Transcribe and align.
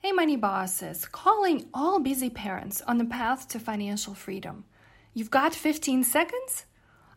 Hey, 0.00 0.12
Money 0.12 0.36
Bosses, 0.36 1.06
calling 1.06 1.68
all 1.74 1.98
busy 1.98 2.30
parents 2.30 2.80
on 2.82 2.98
the 2.98 3.04
path 3.04 3.48
to 3.48 3.58
financial 3.58 4.14
freedom. 4.14 4.64
You've 5.12 5.28
got 5.28 5.56
15 5.56 6.04
seconds? 6.04 6.66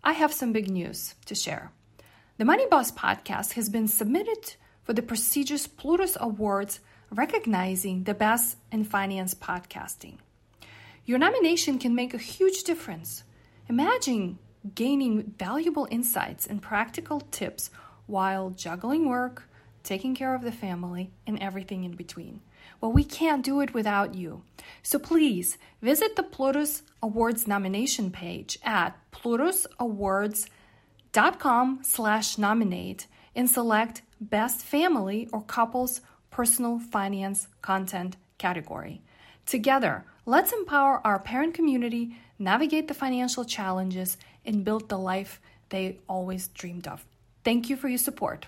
I 0.04 0.13
have 0.13 0.34
some 0.34 0.52
big 0.52 0.68
news 0.68 1.13
to 1.28 1.36
share. 1.36 1.71
The 2.39 2.46
Money 2.46 2.65
Boss 2.71 2.91
podcast 2.91 3.54
has 3.54 3.70
been 3.70 3.88
submitted 3.88 4.55
for 4.81 4.94
the 4.94 5.04
prestigious 5.04 5.67
Plutus 5.67 6.17
Awards 6.20 6.79
recognizing 7.12 8.06
the 8.06 8.15
best 8.15 8.58
in 8.72 8.84
finance 8.84 9.36
podcasting. 9.36 10.18
Your 11.06 11.20
nomination 11.20 11.78
can 11.78 11.94
make 11.94 12.16
a 12.16 12.18
huge 12.18 12.63
difference. 12.63 13.24
Imagine 13.70 14.40
gaining 14.74 15.36
valuable 15.38 15.88
insights 15.92 16.48
and 16.48 16.63
practical 16.63 17.20
tips 17.30 17.70
while 18.08 18.50
juggling 18.50 19.08
work, 19.08 19.48
taking 19.84 20.16
care 20.16 20.34
of 20.34 20.41
the 20.41 20.52
family, 20.52 21.12
and 21.27 21.38
everything 21.38 21.84
in 21.84 21.91
between. 21.91 22.41
Well, 22.80 22.91
we 22.91 23.03
can't 23.03 23.45
do 23.45 23.61
it 23.61 23.73
without 23.73 24.13
you. 24.15 24.43
So 24.83 24.99
please 24.99 25.57
visit 25.81 26.15
the 26.15 26.23
Plutus 26.23 26.83
Awards 27.02 27.47
nomination 27.47 28.11
page 28.11 28.59
at 28.63 28.95
plutusawards.com 29.11 31.79
slash 31.83 32.38
nominate 32.38 33.07
and 33.35 33.49
select 33.49 34.02
Best 34.19 34.61
Family 34.61 35.27
or 35.31 35.41
Couples 35.41 36.02
Personal 36.29 36.79
Finance 36.79 37.47
Content 37.61 38.17
category. 38.38 39.02
Together, 39.45 40.05
let's 40.25 40.53
empower 40.53 41.05
our 41.05 41.19
parent 41.19 41.53
community, 41.53 42.16
navigate 42.39 42.88
the 42.88 42.93
financial 42.93 43.45
challenges, 43.45 44.17
and 44.45 44.63
build 44.63 44.89
the 44.89 44.97
life 44.97 45.39
they 45.69 45.99
always 46.07 46.47
dreamed 46.49 46.88
of. 46.88 47.05
Thank 47.43 47.69
you 47.69 47.75
for 47.75 47.88
your 47.88 47.97
support. 47.97 48.47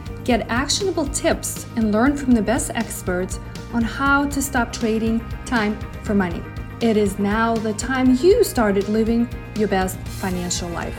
Get 0.23 0.47
actionable 0.49 1.07
tips 1.07 1.65
and 1.75 1.91
learn 1.91 2.15
from 2.15 2.33
the 2.33 2.43
best 2.43 2.69
experts 2.75 3.39
on 3.73 3.81
how 3.81 4.27
to 4.29 4.39
stop 4.39 4.71
trading 4.71 5.19
time 5.47 5.79
for 6.03 6.13
money. 6.13 6.43
It 6.79 6.95
is 6.95 7.17
now 7.17 7.55
the 7.55 7.73
time 7.73 8.15
you 8.21 8.43
started 8.43 8.87
living 8.87 9.27
your 9.57 9.67
best 9.67 9.97
financial 9.97 10.69
life. 10.69 10.95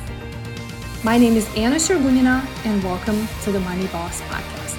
My 1.05 1.19
name 1.19 1.37
is 1.37 1.49
Anna 1.57 1.77
Sergunina, 1.77 2.45
and 2.65 2.83
welcome 2.83 3.29
to 3.45 3.53
the 3.53 3.61
Money 3.61 3.87
Boss 3.89 4.21
Podcast. 4.23 4.77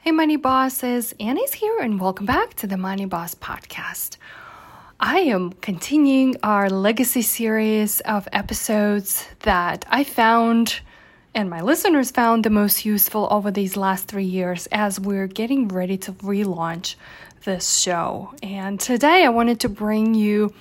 Hey, 0.00 0.12
Money 0.12 0.36
Bosses, 0.36 1.12
Anna's 1.20 1.52
here, 1.52 1.78
and 1.80 2.00
welcome 2.00 2.24
back 2.24 2.54
to 2.54 2.66
the 2.66 2.78
Money 2.78 3.04
Boss 3.04 3.34
Podcast. 3.34 4.16
I 4.98 5.18
am 5.18 5.52
continuing 5.52 6.36
our 6.42 6.70
legacy 6.70 7.20
series 7.20 8.00
of 8.00 8.26
episodes 8.32 9.28
that 9.40 9.84
I 9.90 10.04
found 10.04 10.80
and 11.36 11.50
my 11.50 11.60
listeners 11.60 12.10
found 12.10 12.42
the 12.42 12.50
most 12.50 12.86
useful 12.86 13.28
over 13.30 13.50
these 13.50 13.76
last 13.76 14.08
three 14.08 14.24
years 14.24 14.66
as 14.72 14.98
we're 14.98 15.26
getting 15.26 15.68
ready 15.68 15.98
to 15.98 16.12
relaunch 16.12 16.94
this 17.44 17.76
show. 17.76 18.32
And 18.42 18.80
today 18.80 19.22
I 19.22 19.28
wanted 19.28 19.60
to 19.60 19.68
bring 19.68 20.14
you 20.14 20.54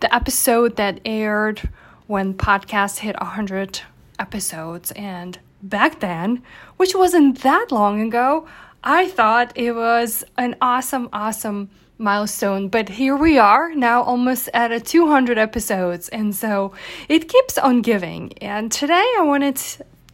the 0.00 0.12
episode 0.12 0.74
that 0.76 1.00
aired 1.04 1.68
when 2.08 2.34
podcast 2.34 2.98
hit 2.98 3.14
100 3.20 3.82
episodes. 4.18 4.90
And 4.96 5.38
back 5.62 6.00
then, 6.00 6.42
which 6.76 6.96
wasn't 6.96 7.42
that 7.42 7.68
long 7.70 8.00
ago, 8.00 8.48
I 8.82 9.06
thought 9.06 9.52
it 9.54 9.76
was 9.76 10.24
an 10.36 10.56
awesome, 10.60 11.08
awesome 11.12 11.70
milestone. 11.98 12.66
But 12.66 12.88
here 12.88 13.16
we 13.16 13.38
are 13.38 13.72
now 13.76 14.02
almost 14.02 14.48
at 14.52 14.72
a 14.72 14.80
200 14.80 15.38
episodes. 15.38 16.08
And 16.08 16.34
so 16.34 16.72
it 17.08 17.28
keeps 17.28 17.58
on 17.58 17.80
giving. 17.80 18.32
And 18.38 18.72
today 18.72 19.06
I 19.18 19.22
wanted 19.22 19.62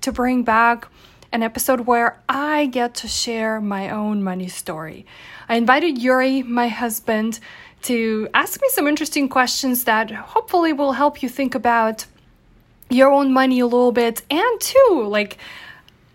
to 0.03 0.13
bring 0.13 0.43
back 0.43 0.89
an 1.33 1.43
episode 1.43 1.81
where 1.81 2.21
I 2.29 2.67
get 2.67 2.95
to 2.97 3.09
share 3.09 3.61
my 3.61 3.91
own 3.91 4.23
money 4.23 4.49
story. 4.49 5.07
I 5.49 5.57
invited 5.57 5.99
Yuri, 5.99 6.43
my 6.43 6.69
husband, 6.69 7.41
to 7.83 8.29
ask 8.35 8.61
me 8.61 8.69
some 8.71 8.87
interesting 8.87 9.29
questions 9.29 9.85
that 9.85 10.11
hopefully 10.11 10.73
will 10.73 10.93
help 10.93 11.23
you 11.23 11.29
think 11.29 11.55
about 11.55 12.07
your 12.91 13.11
own 13.11 13.33
money 13.33 13.61
a 13.61 13.67
little 13.67 13.93
bit 13.93 14.23
and 14.31 14.61
too 14.61 15.07
like 15.09 15.39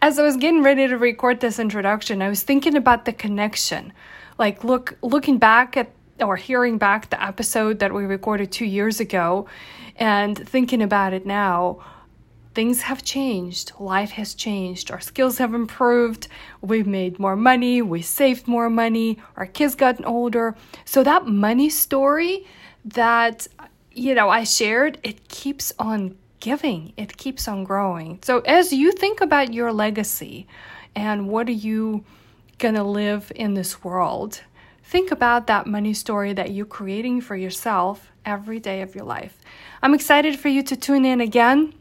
as 0.02 0.20
I 0.20 0.24
was 0.24 0.38
getting 0.38 0.62
ready 0.62 0.88
to 0.88 0.96
record 0.96 1.40
this 1.40 1.58
introduction, 1.58 2.22
I 2.22 2.30
was 2.30 2.44
thinking 2.44 2.76
about 2.76 3.06
the 3.06 3.14
connection. 3.14 3.92
Like 4.38 4.64
look 4.64 4.96
looking 5.02 5.40
back 5.40 5.76
at 5.76 5.90
or 6.22 6.36
hearing 6.36 6.78
back 6.78 7.10
the 7.10 7.22
episode 7.22 7.80
that 7.80 7.94
we 7.94 8.06
recorded 8.06 8.52
2 8.52 8.66
years 8.66 9.00
ago 9.00 9.48
and 9.96 10.38
thinking 10.38 10.82
about 10.82 11.14
it 11.14 11.26
now 11.26 11.84
things 12.58 12.82
have 12.82 13.04
changed, 13.04 13.72
life 13.78 14.10
has 14.10 14.34
changed, 14.34 14.90
our 14.90 15.00
skills 15.00 15.38
have 15.38 15.54
improved, 15.54 16.28
we've 16.60 16.88
made 16.88 17.20
more 17.20 17.36
money, 17.36 17.84
we 17.84 18.02
saved 18.02 18.48
more 18.48 18.68
money, 18.68 19.20
our 19.36 19.46
kids 19.46 19.76
gotten 19.76 20.04
older. 20.06 20.56
So 20.84 21.04
that 21.04 21.28
money 21.28 21.70
story 21.70 22.48
that 22.84 23.46
you 23.92 24.16
know 24.16 24.30
I 24.30 24.44
shared, 24.44 24.98
it 25.04 25.28
keeps 25.28 25.72
on 25.78 26.18
giving, 26.40 26.94
it 26.98 27.16
keeps 27.16 27.48
on 27.48 27.64
growing. 27.64 28.18
So 28.24 28.40
as 28.40 28.74
you 28.74 28.92
think 28.92 29.22
about 29.22 29.54
your 29.54 29.72
legacy 29.72 30.48
and 30.96 31.28
what 31.28 31.48
are 31.50 31.62
you 31.70 32.06
gonna 32.58 32.84
live 32.84 33.32
in 33.36 33.54
this 33.54 33.84
world, 33.84 34.42
think 34.84 35.12
about 35.12 35.46
that 35.46 35.68
money 35.68 35.94
story 35.94 36.34
that 36.34 36.50
you're 36.50 36.66
creating 36.66 37.22
for 37.22 37.36
yourself 37.36 38.12
every 38.26 38.60
day 38.60 38.82
of 38.82 38.96
your 38.96 39.06
life. 39.06 39.38
I'm 39.84 39.94
excited 39.94 40.40
for 40.40 40.48
you 40.48 40.64
to 40.64 40.76
tune 40.76 41.06
in 41.06 41.22
again. 41.22 41.77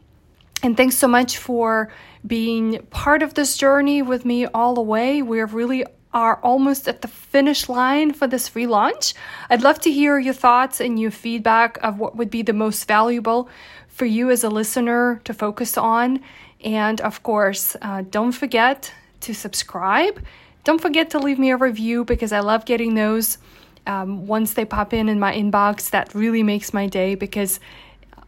And 0.63 0.75
thanks 0.75 0.97
so 0.97 1.07
much 1.07 1.37
for 1.37 1.91
being 2.25 2.79
part 2.89 3.21
of 3.21 3.35
this 3.35 3.57
journey 3.57 4.01
with 4.01 4.25
me 4.25 4.45
all 4.47 4.73
the 4.73 4.81
way. 4.81 5.21
We 5.21 5.41
really 5.41 5.85
are 6.13 6.37
almost 6.37 6.87
at 6.87 7.01
the 7.01 7.07
finish 7.07 7.69
line 7.69 8.11
for 8.11 8.27
this 8.27 8.49
relaunch. 8.51 9.13
I'd 9.49 9.61
love 9.61 9.79
to 9.81 9.91
hear 9.91 10.17
your 10.17 10.33
thoughts 10.33 10.81
and 10.81 10.99
your 10.99 11.11
feedback 11.11 11.77
of 11.83 11.99
what 11.99 12.15
would 12.15 12.31
be 12.31 12.41
the 12.41 12.53
most 12.53 12.87
valuable 12.87 13.49
for 13.87 14.05
you 14.05 14.31
as 14.31 14.43
a 14.43 14.49
listener 14.49 15.21
to 15.25 15.33
focus 15.33 15.77
on. 15.77 16.21
And 16.63 17.01
of 17.01 17.21
course, 17.23 17.75
uh, 17.81 18.03
don't 18.09 18.31
forget 18.31 18.91
to 19.21 19.33
subscribe. 19.33 20.23
Don't 20.63 20.81
forget 20.81 21.11
to 21.11 21.19
leave 21.19 21.39
me 21.39 21.51
a 21.51 21.57
review 21.57 22.03
because 22.03 22.31
I 22.31 22.39
love 22.39 22.65
getting 22.65 22.95
those. 22.95 23.37
Um, 23.85 24.27
once 24.27 24.53
they 24.53 24.65
pop 24.65 24.93
in 24.93 25.07
in 25.07 25.19
my 25.19 25.33
inbox, 25.33 25.91
that 25.91 26.13
really 26.13 26.43
makes 26.43 26.73
my 26.73 26.87
day 26.87 27.15
because 27.15 27.59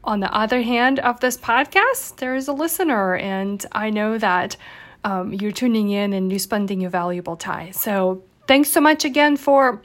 on 0.03 0.19
the 0.19 0.33
other 0.33 0.61
hand 0.61 0.99
of 0.99 1.19
this 1.19 1.37
podcast, 1.37 2.17
there 2.17 2.35
is 2.35 2.47
a 2.47 2.53
listener, 2.53 3.15
and 3.15 3.65
I 3.71 3.89
know 3.89 4.17
that 4.17 4.55
um, 5.03 5.33
you're 5.33 5.51
tuning 5.51 5.89
in 5.89 6.13
and 6.13 6.31
you're 6.31 6.39
spending 6.39 6.81
your 6.81 6.89
valuable 6.89 7.35
time. 7.35 7.73
So, 7.73 8.23
thanks 8.47 8.69
so 8.69 8.81
much 8.81 9.05
again 9.05 9.37
for 9.37 9.81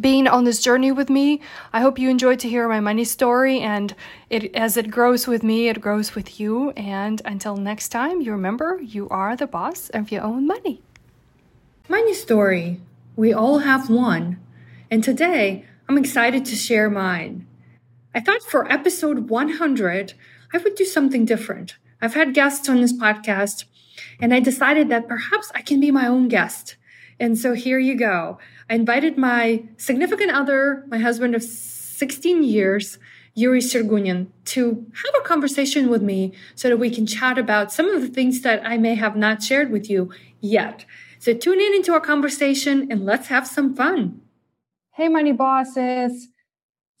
being 0.00 0.28
on 0.28 0.44
this 0.44 0.62
journey 0.62 0.92
with 0.92 1.08
me. 1.08 1.40
I 1.72 1.80
hope 1.80 1.98
you 1.98 2.10
enjoyed 2.10 2.38
to 2.40 2.48
hear 2.48 2.68
my 2.68 2.80
money 2.80 3.04
story, 3.04 3.60
and 3.60 3.94
it 4.30 4.54
as 4.54 4.76
it 4.76 4.90
grows 4.90 5.26
with 5.26 5.42
me, 5.42 5.68
it 5.68 5.80
grows 5.80 6.14
with 6.14 6.40
you. 6.40 6.70
And 6.70 7.22
until 7.24 7.56
next 7.56 7.88
time, 7.90 8.20
you 8.20 8.32
remember 8.32 8.80
you 8.82 9.08
are 9.08 9.36
the 9.36 9.46
boss 9.46 9.90
of 9.90 10.10
your 10.10 10.22
own 10.22 10.46
money. 10.46 10.82
Money 11.88 12.14
story. 12.14 12.80
We 13.14 13.32
all 13.32 13.58
have 13.60 13.88
one, 13.88 14.38
and 14.90 15.02
today 15.02 15.64
I'm 15.88 15.96
excited 15.96 16.44
to 16.46 16.56
share 16.56 16.90
mine. 16.90 17.46
I 18.16 18.20
thought 18.20 18.42
for 18.42 18.72
episode 18.72 19.28
100, 19.28 20.14
I 20.54 20.56
would 20.56 20.74
do 20.74 20.86
something 20.86 21.26
different. 21.26 21.76
I've 22.00 22.14
had 22.14 22.32
guests 22.32 22.66
on 22.66 22.80
this 22.80 22.94
podcast, 22.94 23.64
and 24.18 24.32
I 24.32 24.40
decided 24.40 24.88
that 24.88 25.06
perhaps 25.06 25.52
I 25.54 25.60
can 25.60 25.80
be 25.80 25.90
my 25.90 26.06
own 26.06 26.28
guest. 26.28 26.76
And 27.20 27.36
so 27.36 27.52
here 27.52 27.78
you 27.78 27.94
go. 27.94 28.38
I 28.70 28.74
invited 28.74 29.18
my 29.18 29.64
significant 29.76 30.30
other, 30.30 30.86
my 30.88 30.96
husband 30.96 31.34
of 31.34 31.42
16 31.42 32.42
years, 32.42 32.98
Yuri 33.34 33.60
Sergunin, 33.60 34.28
to 34.46 34.86
have 34.94 35.14
a 35.20 35.28
conversation 35.28 35.90
with 35.90 36.00
me 36.00 36.32
so 36.54 36.70
that 36.70 36.78
we 36.78 36.88
can 36.88 37.06
chat 37.06 37.36
about 37.36 37.70
some 37.70 37.90
of 37.90 38.00
the 38.00 38.08
things 38.08 38.40
that 38.40 38.66
I 38.66 38.78
may 38.78 38.94
have 38.94 39.16
not 39.16 39.42
shared 39.42 39.70
with 39.70 39.90
you 39.90 40.10
yet. 40.40 40.86
So 41.18 41.34
tune 41.34 41.60
in 41.60 41.74
into 41.74 41.92
our 41.92 42.00
conversation 42.00 42.90
and 42.90 43.04
let's 43.04 43.26
have 43.26 43.46
some 43.46 43.76
fun. 43.76 44.22
Hey, 44.94 45.08
money 45.08 45.32
bosses. 45.32 46.28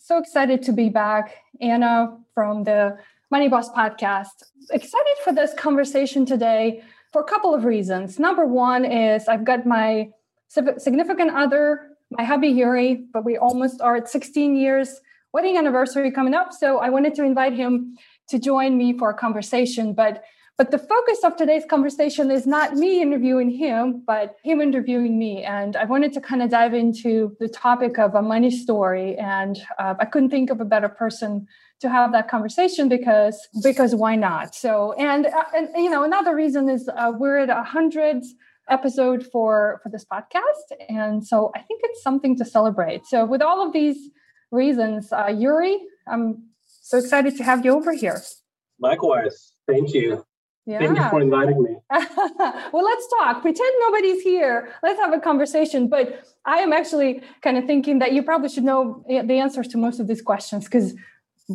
So 0.06 0.18
excited 0.18 0.62
to 0.62 0.72
be 0.72 0.88
back. 0.88 1.34
Anna 1.60 2.16
from 2.32 2.62
the 2.62 2.96
Money 3.32 3.48
Boss 3.48 3.68
podcast. 3.70 4.44
Excited 4.70 5.16
for 5.24 5.32
this 5.32 5.52
conversation 5.54 6.24
today 6.24 6.84
for 7.12 7.22
a 7.22 7.24
couple 7.24 7.52
of 7.52 7.64
reasons. 7.64 8.20
Number 8.20 8.46
one 8.46 8.84
is 8.84 9.26
I've 9.26 9.42
got 9.42 9.66
my 9.66 10.10
significant 10.46 11.32
other, 11.32 11.88
my 12.12 12.22
hubby 12.22 12.46
Yuri, 12.46 13.04
but 13.12 13.24
we 13.24 13.36
almost 13.36 13.80
are 13.80 13.96
at 13.96 14.08
16 14.08 14.54
years 14.54 15.00
wedding 15.32 15.56
anniversary 15.56 16.12
coming 16.12 16.34
up. 16.34 16.52
So 16.52 16.78
I 16.78 16.88
wanted 16.88 17.16
to 17.16 17.24
invite 17.24 17.54
him 17.54 17.98
to 18.28 18.38
join 18.38 18.78
me 18.78 18.96
for 18.96 19.10
a 19.10 19.14
conversation. 19.14 19.92
But 19.92 20.22
but 20.58 20.70
the 20.70 20.78
focus 20.78 21.18
of 21.22 21.36
today's 21.36 21.64
conversation 21.68 22.30
is 22.30 22.46
not 22.46 22.74
me 22.74 23.02
interviewing 23.02 23.50
him, 23.50 24.02
but 24.06 24.36
him 24.42 24.60
interviewing 24.60 25.18
me. 25.18 25.44
And 25.44 25.76
I 25.76 25.84
wanted 25.84 26.14
to 26.14 26.20
kind 26.20 26.42
of 26.42 26.50
dive 26.50 26.72
into 26.72 27.36
the 27.40 27.48
topic 27.48 27.98
of 27.98 28.14
a 28.14 28.22
money 28.22 28.50
story. 28.50 29.16
And 29.16 29.58
uh, 29.78 29.94
I 30.00 30.06
couldn't 30.06 30.30
think 30.30 30.48
of 30.50 30.60
a 30.60 30.64
better 30.64 30.88
person 30.88 31.46
to 31.80 31.90
have 31.90 32.12
that 32.12 32.28
conversation 32.28 32.88
because 32.88 33.38
because 33.62 33.94
why 33.94 34.16
not? 34.16 34.54
So 34.54 34.94
and 34.94 35.26
uh, 35.26 35.44
and 35.54 35.68
you 35.74 35.90
know 35.90 36.04
another 36.04 36.34
reason 36.34 36.70
is 36.70 36.88
uh, 36.88 37.12
we're 37.14 37.38
at 37.38 37.50
a 37.50 37.62
hundred 37.62 38.22
episode 38.70 39.26
for 39.30 39.80
for 39.82 39.90
this 39.90 40.04
podcast, 40.10 40.66
and 40.88 41.26
so 41.26 41.52
I 41.54 41.60
think 41.60 41.82
it's 41.84 42.02
something 42.02 42.36
to 42.38 42.44
celebrate. 42.44 43.04
So 43.06 43.26
with 43.26 43.42
all 43.42 43.66
of 43.66 43.74
these 43.74 44.10
reasons, 44.50 45.12
uh, 45.12 45.28
Yuri, 45.36 45.78
I'm 46.08 46.44
so 46.64 46.96
excited 46.96 47.36
to 47.36 47.44
have 47.44 47.64
you 47.64 47.72
over 47.72 47.92
here. 47.92 48.22
Likewise, 48.80 49.52
thank 49.66 49.92
you. 49.92 50.25
Yeah. 50.66 50.80
Thank 50.80 50.98
you 50.98 51.08
for 51.10 51.20
inviting 51.20 51.62
me. 51.62 51.76
well, 51.90 52.84
let's 52.84 53.06
talk. 53.18 53.40
Pretend 53.40 53.72
nobody's 53.80 54.22
here. 54.22 54.68
Let's 54.82 54.98
have 54.98 55.12
a 55.12 55.20
conversation. 55.20 55.88
But 55.88 56.26
I 56.44 56.58
am 56.58 56.72
actually 56.72 57.22
kind 57.40 57.56
of 57.56 57.66
thinking 57.66 58.00
that 58.00 58.12
you 58.12 58.22
probably 58.24 58.48
should 58.48 58.64
know 58.64 59.04
the 59.08 59.38
answers 59.38 59.68
to 59.68 59.78
most 59.78 60.00
of 60.00 60.08
these 60.08 60.20
questions 60.20 60.64
because 60.64 60.94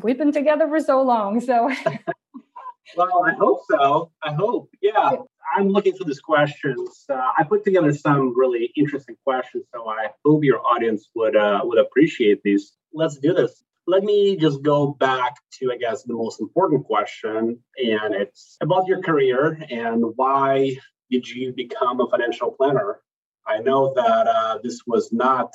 we've 0.02 0.18
been 0.18 0.32
together 0.32 0.66
for 0.70 0.80
so 0.80 1.02
long. 1.02 1.42
So, 1.42 1.70
well, 2.96 3.26
I 3.26 3.34
hope 3.34 3.64
so. 3.70 4.12
I 4.24 4.34
hope. 4.34 4.70
Yeah. 4.82 5.12
I'm 5.58 5.68
looking 5.68 5.98
for 5.98 6.06
these 6.06 6.22
questions. 6.22 7.06
Uh, 7.10 7.16
I 7.38 7.44
put 7.44 7.66
together 7.66 7.92
some 7.92 8.34
really 8.40 8.72
interesting 8.78 9.18
questions, 9.26 9.66
so 9.74 9.90
I 9.90 10.08
hope 10.24 10.46
your 10.46 10.62
audience 10.66 11.10
would 11.16 11.36
uh, 11.36 11.60
would 11.64 11.80
appreciate 11.80 12.42
these. 12.44 12.78
Let's 12.94 13.18
do 13.18 13.34
this 13.34 13.62
let 13.88 14.04
me 14.04 14.36
just 14.38 14.62
go 14.62 14.88
back 14.88 15.36
to, 15.60 15.72
I 15.72 15.78
guess, 15.78 16.04
the 16.04 16.14
most 16.14 16.40
important 16.40 16.86
question. 16.86 17.60
And 17.78 18.14
it's 18.14 18.58
about 18.62 18.88
your 18.88 19.02
career 19.02 19.60
and 19.70 20.04
why 20.16 20.78
did 21.10 21.28
you 21.28 21.54
become 21.54 22.00
a 22.00 22.08
financial 22.10 22.52
planner? 22.52 23.02
I 23.46 23.60
know 23.60 23.94
that 23.96 24.28
uh, 24.28 24.60
this 24.64 24.82
was 24.86 25.12
not 25.12 25.52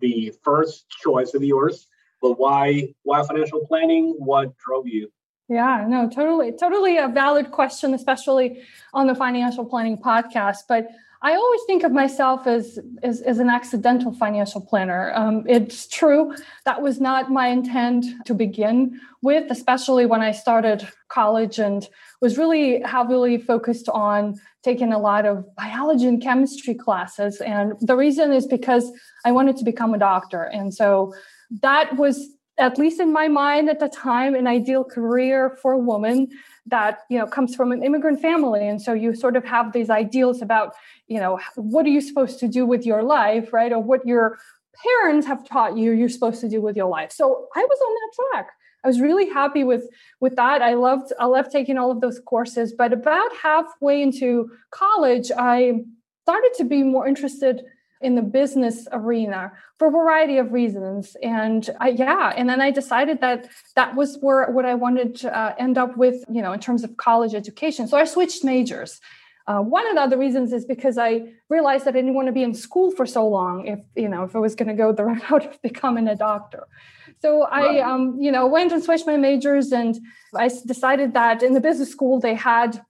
the 0.00 0.32
first 0.42 0.88
choice 0.88 1.34
of 1.34 1.44
yours, 1.44 1.86
but 2.20 2.38
why 2.38 2.94
why 3.02 3.24
financial 3.26 3.64
planning? 3.66 4.14
What 4.18 4.56
drove 4.56 4.88
you? 4.88 5.10
Yeah, 5.48 5.84
no, 5.86 6.08
totally, 6.08 6.52
totally 6.52 6.98
a 6.98 7.06
valid 7.06 7.52
question, 7.52 7.94
especially 7.94 8.62
on 8.92 9.06
the 9.06 9.14
financial 9.14 9.64
planning 9.64 9.96
podcast. 9.96 10.62
But 10.68 10.88
I 11.26 11.34
always 11.34 11.62
think 11.66 11.82
of 11.82 11.90
myself 11.90 12.46
as, 12.46 12.78
as, 13.02 13.20
as 13.20 13.40
an 13.40 13.50
accidental 13.50 14.12
financial 14.14 14.60
planner. 14.60 15.12
Um, 15.12 15.42
it's 15.48 15.88
true, 15.88 16.36
that 16.64 16.82
was 16.82 17.00
not 17.00 17.32
my 17.32 17.48
intent 17.48 18.06
to 18.26 18.32
begin 18.32 19.00
with, 19.22 19.50
especially 19.50 20.06
when 20.06 20.20
I 20.20 20.30
started 20.30 20.86
college 21.08 21.58
and 21.58 21.88
was 22.20 22.38
really 22.38 22.80
heavily 22.82 23.38
focused 23.38 23.88
on 23.88 24.36
taking 24.62 24.92
a 24.92 25.00
lot 25.00 25.26
of 25.26 25.52
biology 25.56 26.06
and 26.06 26.22
chemistry 26.22 26.74
classes. 26.74 27.40
And 27.40 27.72
the 27.80 27.96
reason 27.96 28.32
is 28.32 28.46
because 28.46 28.92
I 29.24 29.32
wanted 29.32 29.56
to 29.56 29.64
become 29.64 29.94
a 29.94 29.98
doctor. 29.98 30.44
And 30.44 30.72
so 30.72 31.12
that 31.60 31.96
was 31.96 32.24
at 32.56 32.78
least 32.78 33.00
in 33.00 33.12
my 33.12 33.26
mind 33.26 33.68
at 33.68 33.80
the 33.80 33.88
time 33.88 34.36
an 34.36 34.46
ideal 34.46 34.84
career 34.84 35.58
for 35.60 35.72
a 35.72 35.78
woman 35.78 36.28
that 36.66 37.00
you 37.08 37.18
know 37.18 37.26
comes 37.26 37.54
from 37.54 37.72
an 37.72 37.82
immigrant 37.82 38.20
family. 38.20 38.66
And 38.66 38.80
so 38.80 38.92
you 38.92 39.14
sort 39.14 39.36
of 39.36 39.44
have 39.44 39.72
these 39.72 39.90
ideals 39.90 40.42
about 40.42 40.74
you 41.08 41.20
know 41.20 41.38
what 41.56 41.86
are 41.86 41.90
you 41.90 42.00
supposed 42.00 42.38
to 42.40 42.48
do 42.48 42.66
with 42.66 42.84
your 42.84 43.02
life 43.02 43.52
right? 43.52 43.72
Or 43.72 43.80
what 43.80 44.06
your 44.06 44.38
parents 44.84 45.26
have 45.26 45.46
taught 45.48 45.76
you 45.76 45.92
you're 45.92 46.08
supposed 46.08 46.40
to 46.40 46.48
do 46.48 46.60
with 46.60 46.76
your 46.76 46.88
life. 46.88 47.12
So 47.12 47.48
i 47.54 47.60
was 47.60 47.78
on 47.86 47.94
that 47.94 48.12
track. 48.16 48.50
I 48.84 48.88
was 48.88 49.00
really 49.00 49.28
happy 49.28 49.64
with 49.64 49.88
with 50.20 50.36
that. 50.36 50.62
I 50.62 50.74
loved 50.74 51.12
i 51.18 51.26
loved 51.26 51.50
taking 51.50 51.78
all 51.78 51.90
of 51.90 52.00
those 52.00 52.20
courses. 52.20 52.72
But 52.72 52.92
about 52.92 53.30
halfway 53.42 54.02
into 54.02 54.50
college 54.70 55.30
i 55.36 55.84
started 56.24 56.52
to 56.56 56.64
be 56.64 56.82
more 56.82 57.06
interested 57.06 57.62
in 58.00 58.14
the 58.14 58.22
business 58.22 58.86
arena 58.92 59.52
for 59.78 59.88
a 59.88 59.90
variety 59.90 60.38
of 60.38 60.52
reasons. 60.52 61.16
And 61.22 61.68
I, 61.80 61.88
yeah 61.88 62.32
and 62.36 62.48
then 62.48 62.60
i 62.60 62.70
decided 62.70 63.20
that 63.20 63.48
that 63.74 63.94
was 63.94 64.18
where 64.20 64.50
what 64.50 64.64
i 64.64 64.74
wanted 64.74 65.16
to 65.16 65.36
uh, 65.36 65.54
end 65.58 65.78
up 65.78 65.96
with 65.96 66.24
you 66.30 66.42
know 66.42 66.52
in 66.52 66.60
terms 66.60 66.84
of 66.84 66.96
college 66.96 67.34
education. 67.34 67.88
So 67.88 67.96
i 67.96 68.04
switched 68.04 68.44
majors. 68.44 69.00
Uh, 69.48 69.60
one 69.60 69.86
of 69.86 69.94
the 69.94 70.00
other 70.00 70.18
reasons 70.18 70.52
is 70.52 70.64
because 70.64 70.98
i 70.98 71.22
realized 71.48 71.84
that 71.84 71.94
i 71.94 71.98
didn't 71.98 72.14
want 72.14 72.26
to 72.26 72.32
be 72.32 72.42
in 72.42 72.54
school 72.54 72.90
for 72.90 73.06
so 73.06 73.26
long 73.26 73.66
if 73.66 73.78
you 73.94 74.08
know 74.08 74.24
if 74.24 74.34
i 74.34 74.38
was 74.38 74.54
going 74.54 74.68
to 74.68 74.74
go 74.74 74.92
the 74.92 75.04
route 75.30 75.46
of 75.46 75.60
becoming 75.62 76.08
a 76.08 76.16
doctor. 76.16 76.66
So 77.22 77.42
i 77.44 77.80
um, 77.80 78.18
you 78.20 78.32
know 78.32 78.46
went 78.46 78.72
and 78.72 78.82
switched 78.82 79.06
my 79.06 79.16
majors 79.16 79.72
and 79.72 79.98
i 80.34 80.50
decided 80.66 81.14
that 81.14 81.42
in 81.42 81.54
the 81.54 81.60
business 81.60 81.90
school 81.90 82.20
they 82.20 82.34
had 82.34 82.82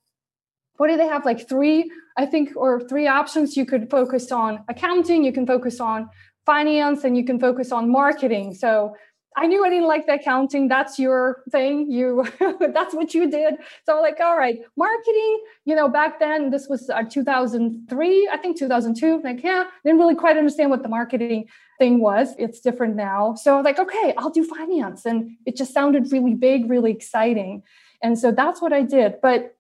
what 0.79 0.89
do 0.89 0.97
they 0.97 1.07
have? 1.07 1.25
Like 1.25 1.49
three 1.49 1.91
i 2.17 2.27
think 2.27 2.51
or 2.57 2.81
three 2.89 3.07
options 3.07 3.57
you 3.57 3.67
could 3.67 3.91
focus 3.91 4.33
on 4.33 4.65
accounting 4.69 5.25
you 5.25 5.33
can 5.33 5.47
focus 5.47 5.81
on 5.81 6.09
finance 6.45 7.05
and 7.05 7.17
you 7.17 7.25
can 7.25 7.41
focus 7.41 7.73
on 7.73 7.91
marketing. 7.91 8.55
So 8.55 8.95
i 9.37 9.47
knew 9.47 9.65
i 9.67 9.69
didn't 9.69 9.89
like 9.89 10.07
the 10.07 10.15
accounting. 10.15 10.69
That's 10.69 10.99
your 10.99 11.43
thing. 11.51 11.91
You 11.91 12.27
that's 12.61 12.95
what 12.95 13.15
you 13.15 13.31
did. 13.31 13.55
So 13.85 13.97
I'm 13.97 14.03
like 14.03 14.21
all 14.21 14.39
right 14.39 14.59
marketing 14.77 15.41
you 15.65 15.75
know 15.75 15.89
back 15.89 16.19
then 16.21 16.51
this 16.51 16.69
was 16.69 16.89
uh, 16.89 17.03
2003 17.03 18.29
i 18.33 18.37
think 18.37 18.57
2002 18.57 19.21
like 19.23 19.43
yeah 19.43 19.65
didn't 19.85 19.99
really 19.99 20.15
quite 20.15 20.37
understand 20.37 20.71
what 20.71 20.83
the 20.83 20.89
marketing 20.89 21.49
thing 21.79 22.01
was. 22.01 22.35
It's 22.39 22.61
different 22.61 22.97
now. 22.97 23.35
So 23.35 23.61
like 23.61 23.79
okay 23.79 24.15
i'll 24.17 24.31
do 24.31 24.45
finance. 24.45 25.05
And 25.05 25.37
it 25.45 25.57
just 25.57 25.75
sounded 25.75 26.13
really 26.13 26.35
big 26.35 26.71
really 26.71 26.93
exciting. 26.93 27.63
And 28.03 28.19
so 28.19 28.31
that's 28.31 28.63
what 28.63 28.73
i 28.73 28.83
did. 28.83 29.21
But 29.21 29.56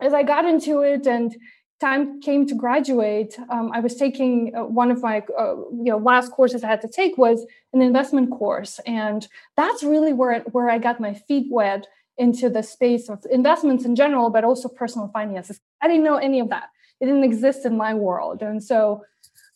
as 0.00 0.12
I 0.12 0.22
got 0.22 0.44
into 0.44 0.82
it 0.82 1.06
and 1.06 1.34
time 1.80 2.20
came 2.20 2.46
to 2.46 2.54
graduate, 2.54 3.38
um, 3.50 3.70
I 3.72 3.80
was 3.80 3.96
taking 3.96 4.54
uh, 4.54 4.64
one 4.64 4.90
of 4.90 5.02
my 5.02 5.22
uh, 5.38 5.56
you 5.56 5.90
know 5.90 5.98
last 5.98 6.32
courses 6.32 6.64
I 6.64 6.68
had 6.68 6.80
to 6.82 6.88
take 6.88 7.18
was 7.18 7.44
an 7.72 7.82
investment 7.82 8.30
course, 8.30 8.78
and 8.86 9.26
that's 9.56 9.82
really 9.82 10.12
where 10.12 10.40
where 10.52 10.70
I 10.70 10.78
got 10.78 11.00
my 11.00 11.14
feet 11.14 11.48
wet 11.50 11.86
into 12.18 12.48
the 12.48 12.62
space 12.62 13.10
of 13.10 13.26
investments 13.30 13.84
in 13.84 13.94
general, 13.94 14.30
but 14.30 14.42
also 14.42 14.68
personal 14.68 15.08
finances. 15.08 15.60
I 15.82 15.88
didn't 15.88 16.04
know 16.04 16.16
any 16.16 16.40
of 16.40 16.48
that; 16.48 16.70
it 17.00 17.06
didn't 17.06 17.24
exist 17.24 17.66
in 17.66 17.76
my 17.76 17.92
world, 17.92 18.42
and 18.42 18.62
so 18.62 19.02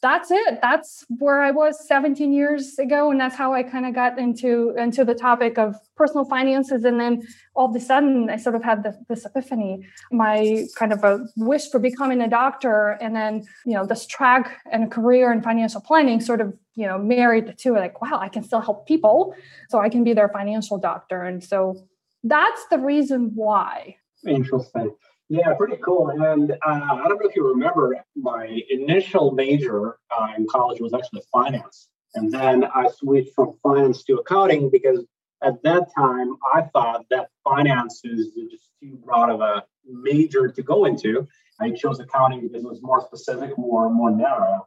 that's 0.02 0.30
it. 0.30 0.58
That's 0.62 1.04
where 1.18 1.42
i 1.42 1.50
was 1.50 1.86
17 1.86 2.32
years 2.32 2.78
ago 2.78 3.10
and 3.10 3.20
that's 3.20 3.36
how 3.36 3.52
i 3.52 3.62
kind 3.62 3.84
of 3.86 3.94
got 3.94 4.18
into 4.18 4.74
into 4.78 5.04
the 5.04 5.14
topic 5.14 5.58
of 5.58 5.76
personal 5.96 6.24
finances 6.24 6.84
and 6.84 6.98
then 6.98 7.22
all 7.54 7.68
of 7.68 7.76
a 7.76 7.80
sudden 7.80 8.30
i 8.30 8.36
sort 8.36 8.54
of 8.54 8.62
had 8.62 8.82
the, 8.82 8.96
this 9.08 9.24
epiphany. 9.24 9.86
My 10.10 10.66
kind 10.76 10.92
of 10.92 11.04
a 11.04 11.26
wish 11.36 11.70
for 11.70 11.78
becoming 11.78 12.20
a 12.22 12.28
doctor 12.28 12.98
and 13.00 13.14
then 13.14 13.44
you 13.66 13.74
know 13.74 13.84
this 13.84 14.06
track 14.06 14.58
and 14.72 14.90
career 14.90 15.32
in 15.32 15.42
financial 15.42 15.80
planning 15.80 16.20
sort 16.20 16.40
of 16.40 16.56
you 16.74 16.86
know 16.86 16.98
married 16.98 17.46
the 17.46 17.52
two 17.52 17.74
like 17.74 18.00
wow 18.00 18.18
i 18.20 18.28
can 18.28 18.42
still 18.42 18.60
help 18.60 18.86
people 18.86 19.34
so 19.68 19.78
i 19.78 19.88
can 19.88 20.04
be 20.04 20.12
their 20.14 20.28
financial 20.28 20.78
doctor. 20.78 21.22
And 21.22 21.42
so 21.42 21.86
that's 22.24 22.64
the 22.70 22.78
reason 22.78 23.32
why. 23.34 23.96
Interesting 24.26 24.94
yeah, 25.30 25.54
pretty 25.54 25.76
cool. 25.76 26.08
And 26.08 26.50
uh, 26.50 26.56
I 26.64 27.04
don't 27.08 27.22
know 27.22 27.28
if 27.28 27.36
you 27.36 27.46
remember, 27.48 27.96
my 28.16 28.60
initial 28.68 29.30
major 29.30 29.96
uh, 30.10 30.26
in 30.36 30.46
college 30.48 30.80
was 30.80 30.92
actually 30.92 31.22
finance. 31.32 31.88
And 32.16 32.32
then 32.32 32.64
I 32.64 32.88
switched 32.88 33.32
from 33.36 33.56
finance 33.62 34.02
to 34.04 34.16
accounting 34.16 34.70
because 34.70 35.06
at 35.42 35.62
that 35.62 35.88
time 35.96 36.34
I 36.52 36.62
thought 36.62 37.06
that 37.10 37.28
finance 37.44 38.00
is 38.04 38.32
just 38.50 38.70
too 38.82 38.98
broad 39.04 39.30
of 39.30 39.40
a 39.40 39.64
major 39.86 40.48
to 40.48 40.62
go 40.64 40.84
into. 40.84 41.28
I 41.60 41.70
chose 41.70 42.00
accounting 42.00 42.40
because 42.40 42.64
it 42.64 42.68
was 42.68 42.82
more 42.82 43.00
specific, 43.00 43.56
more 43.56 43.88
more 43.88 44.10
narrow 44.10 44.66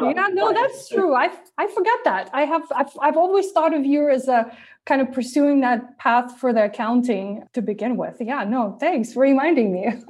yeah 0.00 0.28
no 0.32 0.52
that's 0.52 0.88
true. 0.88 1.14
I 1.14 1.30
i 1.58 1.66
forget 1.66 1.98
that. 2.04 2.30
I 2.32 2.42
have 2.42 2.62
I've, 2.74 2.92
I've 3.00 3.16
always 3.16 3.50
thought 3.52 3.74
of 3.74 3.84
you 3.84 4.08
as 4.08 4.28
a 4.28 4.50
kind 4.84 5.00
of 5.00 5.12
pursuing 5.12 5.60
that 5.60 5.98
path 5.98 6.38
for 6.38 6.52
the 6.52 6.64
accounting 6.64 7.44
to 7.52 7.62
begin 7.62 7.96
with. 7.96 8.16
Yeah 8.20 8.44
no 8.44 8.76
thanks 8.80 9.12
for 9.12 9.20
reminding 9.20 9.72
me. 9.72 9.92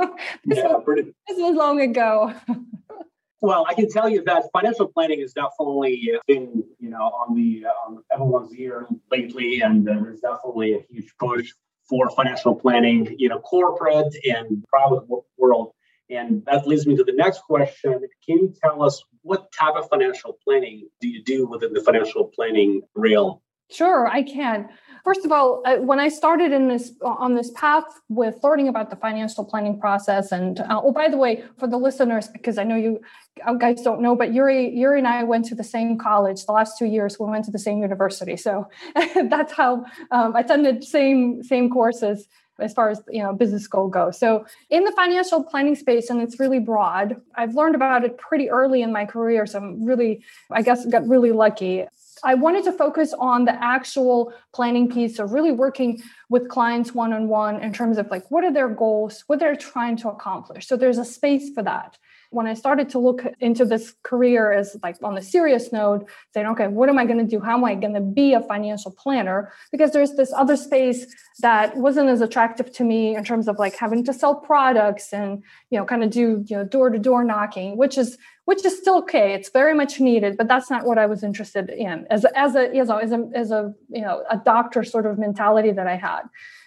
This, 0.44 0.58
yeah, 0.58 0.68
was, 0.68 0.82
pretty... 0.84 1.02
this 1.28 1.38
was 1.38 1.54
long 1.56 1.80
ago. 1.80 2.34
Well 3.44 3.66
i 3.68 3.74
can 3.74 3.90
tell 3.90 4.08
you 4.08 4.22
that 4.22 4.44
financial 4.52 4.86
planning 4.86 5.18
has 5.18 5.32
definitely 5.32 6.12
been 6.28 6.62
you 6.78 6.90
know 6.90 7.06
on 7.20 7.34
the 7.34 7.64
uh, 7.66 7.88
on 7.88 8.04
everyone's 8.12 8.54
ear 8.54 8.86
lately 9.10 9.62
and 9.62 9.88
uh, 9.88 9.94
there's 10.00 10.20
definitely 10.20 10.74
a 10.74 10.80
huge 10.88 11.12
push 11.18 11.50
for 11.88 12.08
financial 12.10 12.54
planning 12.54 13.16
you 13.18 13.28
know 13.28 13.40
corporate 13.40 14.14
and 14.24 14.64
private 14.68 15.02
world 15.36 15.72
and 16.12 16.44
that 16.46 16.66
leads 16.66 16.86
me 16.86 16.96
to 16.96 17.04
the 17.04 17.12
next 17.12 17.40
question. 17.40 18.00
Can 18.24 18.38
you 18.38 18.54
tell 18.62 18.82
us 18.82 19.02
what 19.22 19.50
type 19.52 19.74
of 19.74 19.88
financial 19.88 20.38
planning 20.44 20.88
do 21.00 21.08
you 21.08 21.22
do 21.22 21.46
within 21.46 21.72
the 21.72 21.80
financial 21.80 22.24
planning 22.24 22.82
realm? 22.94 23.38
Sure, 23.70 24.06
I 24.06 24.22
can. 24.22 24.68
First 25.02 25.24
of 25.24 25.32
all, 25.32 25.62
uh, 25.64 25.78
when 25.78 25.98
I 25.98 26.08
started 26.08 26.52
in 26.52 26.68
this 26.68 26.92
on 27.00 27.34
this 27.34 27.50
path 27.52 27.84
with 28.08 28.36
learning 28.42 28.68
about 28.68 28.90
the 28.90 28.96
financial 28.96 29.44
planning 29.44 29.80
process, 29.80 30.30
and 30.30 30.60
uh, 30.60 30.80
oh, 30.84 30.92
by 30.92 31.08
the 31.08 31.16
way, 31.16 31.44
for 31.58 31.66
the 31.66 31.78
listeners, 31.78 32.28
because 32.28 32.58
I 32.58 32.64
know 32.64 32.76
you 32.76 33.00
uh, 33.44 33.54
guys 33.54 33.82
don't 33.82 34.02
know, 34.02 34.14
but 34.14 34.32
Yuri, 34.34 34.70
Yuri 34.76 34.98
and 34.98 35.08
I 35.08 35.24
went 35.24 35.46
to 35.46 35.54
the 35.54 35.64
same 35.64 35.96
college. 35.96 36.44
The 36.44 36.52
last 36.52 36.78
two 36.78 36.84
years, 36.84 37.18
we 37.18 37.26
went 37.26 37.46
to 37.46 37.50
the 37.50 37.58
same 37.58 37.78
university, 37.78 38.36
so 38.36 38.68
that's 39.28 39.52
how 39.52 39.86
um, 40.10 40.36
I 40.36 40.40
attended 40.40 40.84
same 40.84 41.42
same 41.42 41.70
courses 41.70 42.28
as 42.62 42.72
far 42.72 42.88
as 42.90 43.02
you 43.08 43.22
know 43.22 43.32
business 43.32 43.66
goal 43.66 43.88
goes. 43.88 44.18
So 44.18 44.46
in 44.70 44.84
the 44.84 44.92
financial 44.92 45.42
planning 45.44 45.74
space 45.74 46.10
and 46.10 46.20
it's 46.20 46.38
really 46.38 46.58
broad 46.58 47.20
i've 47.34 47.54
learned 47.54 47.74
about 47.74 48.04
it 48.04 48.16
pretty 48.18 48.50
early 48.50 48.82
in 48.82 48.92
my 48.92 49.04
career 49.04 49.46
so 49.46 49.58
i'm 49.58 49.84
really 49.84 50.22
i 50.50 50.62
guess 50.62 50.86
got 50.86 51.06
really 51.08 51.32
lucky. 51.32 51.86
I 52.24 52.34
wanted 52.34 52.62
to 52.64 52.72
focus 52.72 53.12
on 53.18 53.46
the 53.46 53.64
actual 53.64 54.32
planning 54.52 54.88
piece 54.88 55.18
of 55.18 55.32
really 55.32 55.50
working 55.50 56.00
with 56.28 56.48
clients 56.48 56.94
one 56.94 57.12
on 57.12 57.26
one 57.26 57.60
in 57.60 57.72
terms 57.72 57.98
of 57.98 58.08
like 58.12 58.30
what 58.30 58.44
are 58.44 58.52
their 58.52 58.68
goals, 58.68 59.24
what 59.26 59.40
they're 59.40 59.56
trying 59.56 59.96
to 59.98 60.08
accomplish. 60.08 60.68
So 60.68 60.76
there's 60.76 60.98
a 60.98 61.04
space 61.04 61.50
for 61.52 61.64
that 61.64 61.98
when 62.32 62.46
I 62.46 62.54
started 62.54 62.88
to 62.90 62.98
look 62.98 63.22
into 63.40 63.64
this 63.64 63.94
career 64.02 64.52
as 64.52 64.76
like 64.82 64.96
on 65.02 65.14
the 65.14 65.22
serious 65.22 65.72
note, 65.72 66.08
saying, 66.32 66.46
okay, 66.48 66.68
what 66.68 66.88
am 66.88 66.98
I 66.98 67.04
going 67.04 67.18
to 67.18 67.24
do? 67.24 67.40
How 67.40 67.56
am 67.56 67.64
I 67.64 67.74
going 67.74 67.94
to 67.94 68.00
be 68.00 68.32
a 68.32 68.40
financial 68.40 68.90
planner? 68.90 69.52
Because 69.70 69.92
there's 69.92 70.14
this 70.14 70.32
other 70.32 70.56
space 70.56 71.06
that 71.40 71.76
wasn't 71.76 72.08
as 72.08 72.20
attractive 72.20 72.72
to 72.72 72.84
me 72.84 73.14
in 73.14 73.24
terms 73.24 73.48
of 73.48 73.58
like 73.58 73.76
having 73.76 74.04
to 74.04 74.12
sell 74.12 74.34
products 74.34 75.12
and 75.12 75.42
you 75.70 75.78
know 75.78 75.84
kind 75.84 76.02
of 76.02 76.10
do 76.10 76.44
you 76.46 76.56
know 76.56 76.64
door 76.64 76.90
to 76.90 76.98
door 76.98 77.22
knocking, 77.22 77.76
which 77.76 77.98
is 77.98 78.16
which 78.44 78.64
is 78.64 78.76
still 78.76 78.98
okay. 78.98 79.34
It's 79.34 79.50
very 79.50 79.74
much 79.74 80.00
needed, 80.00 80.36
but 80.36 80.48
that's 80.48 80.70
not 80.70 80.84
what 80.84 80.98
I 80.98 81.06
was 81.06 81.22
interested 81.22 81.70
in 81.70 82.06
as 82.10 82.24
as 82.34 82.56
a 82.56 82.70
you 82.74 82.84
know 82.84 82.96
as 82.96 83.12
a 83.12 83.30
as 83.34 83.50
a 83.50 83.74
you 83.88 84.02
know 84.02 84.24
a 84.30 84.38
doctor 84.38 84.84
sort 84.84 85.06
of 85.06 85.18
mentality 85.18 85.70
that 85.72 85.86
I 85.86 85.96
had. 85.96 86.22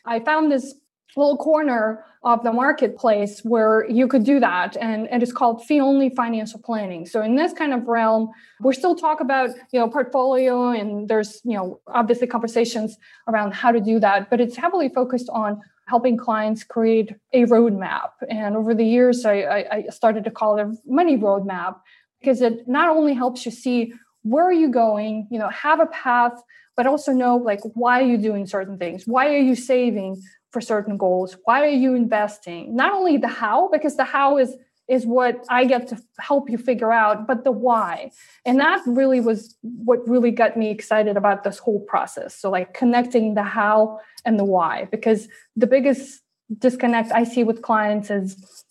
I 0.05 0.19
found 0.19 0.51
this 0.51 0.75
little 1.15 1.37
corner 1.37 2.03
of 2.23 2.43
the 2.43 2.51
marketplace 2.51 3.41
where 3.43 3.89
you 3.89 4.07
could 4.07 4.23
do 4.23 4.39
that. 4.39 4.75
And, 4.77 5.07
and 5.09 5.21
it's 5.21 5.31
called 5.31 5.63
fee 5.63 5.79
only 5.79 6.09
financial 6.09 6.59
planning. 6.59 7.05
So 7.05 7.21
in 7.21 7.35
this 7.35 7.53
kind 7.53 7.73
of 7.73 7.87
realm 7.87 8.31
we 8.61 8.73
still 8.73 8.95
talk 8.95 9.19
about 9.19 9.51
you 9.71 9.79
know 9.79 9.87
portfolio 9.87 10.69
and 10.69 11.07
there's 11.07 11.41
you 11.43 11.55
know 11.57 11.79
obviously 11.87 12.27
conversations 12.27 12.97
around 13.27 13.53
how 13.53 13.71
to 13.71 13.79
do 13.79 13.99
that 13.99 14.29
but 14.29 14.39
it's 14.41 14.55
heavily 14.55 14.89
focused 14.89 15.29
on 15.29 15.61
helping 15.87 16.17
clients 16.17 16.63
create 16.63 17.13
a 17.33 17.45
roadmap. 17.45 18.11
And 18.29 18.55
over 18.55 18.73
the 18.73 18.85
years 18.85 19.25
i, 19.25 19.65
I 19.71 19.83
started 19.89 20.23
to 20.23 20.31
call 20.31 20.57
it 20.57 20.61
a 20.65 20.73
money 20.85 21.17
roadmap 21.17 21.79
because 22.19 22.41
it 22.41 22.67
not 22.67 22.89
only 22.89 23.13
helps 23.13 23.45
you 23.45 23.51
see 23.51 23.93
where 24.23 24.45
are 24.45 24.53
you 24.53 24.69
going 24.69 25.27
you 25.29 25.37
know 25.37 25.49
have 25.49 25.79
a 25.79 25.85
path 25.87 26.33
but 26.75 26.85
also 26.87 27.11
know 27.11 27.37
like 27.37 27.61
why 27.73 28.01
are 28.01 28.05
you 28.05 28.17
doing 28.17 28.45
certain 28.45 28.77
things? 28.77 29.03
Why 29.05 29.33
are 29.33 29.39
you 29.39 29.55
saving 29.55 30.21
for 30.55 30.61
certain 30.61 30.95
goals. 30.95 31.35
Why 31.43 31.57
are 31.63 31.77
you 31.85 31.95
investing? 31.95 32.77
Not 32.77 32.93
only 32.93 33.17
the 33.17 33.27
how 33.27 33.67
because 33.75 33.97
the 33.97 34.05
how 34.05 34.37
is 34.37 34.55
is 34.87 35.03
what 35.03 35.35
i 35.49 35.65
get 35.65 35.87
to 35.91 35.95
help 36.19 36.47
you 36.51 36.59
figure 36.69 36.93
out 36.93 37.27
but 37.27 37.43
the 37.43 37.51
why. 37.51 38.11
And 38.45 38.55
that 38.65 38.79
really 38.85 39.19
was 39.19 39.39
what 39.61 39.99
really 40.07 40.31
got 40.31 40.55
me 40.55 40.67
excited 40.69 41.17
about 41.17 41.43
this 41.43 41.57
whole 41.57 41.81
process. 41.93 42.29
So 42.39 42.49
like 42.57 42.73
connecting 42.73 43.33
the 43.33 43.47
how 43.57 43.99
and 44.23 44.39
the 44.39 44.45
why 44.55 44.87
because 44.95 45.27
the 45.63 45.67
biggest 45.75 46.21
disconnect 46.65 47.11
i 47.11 47.23
see 47.23 47.43
with 47.43 47.59
clients 47.69 48.11
is 48.11 48.29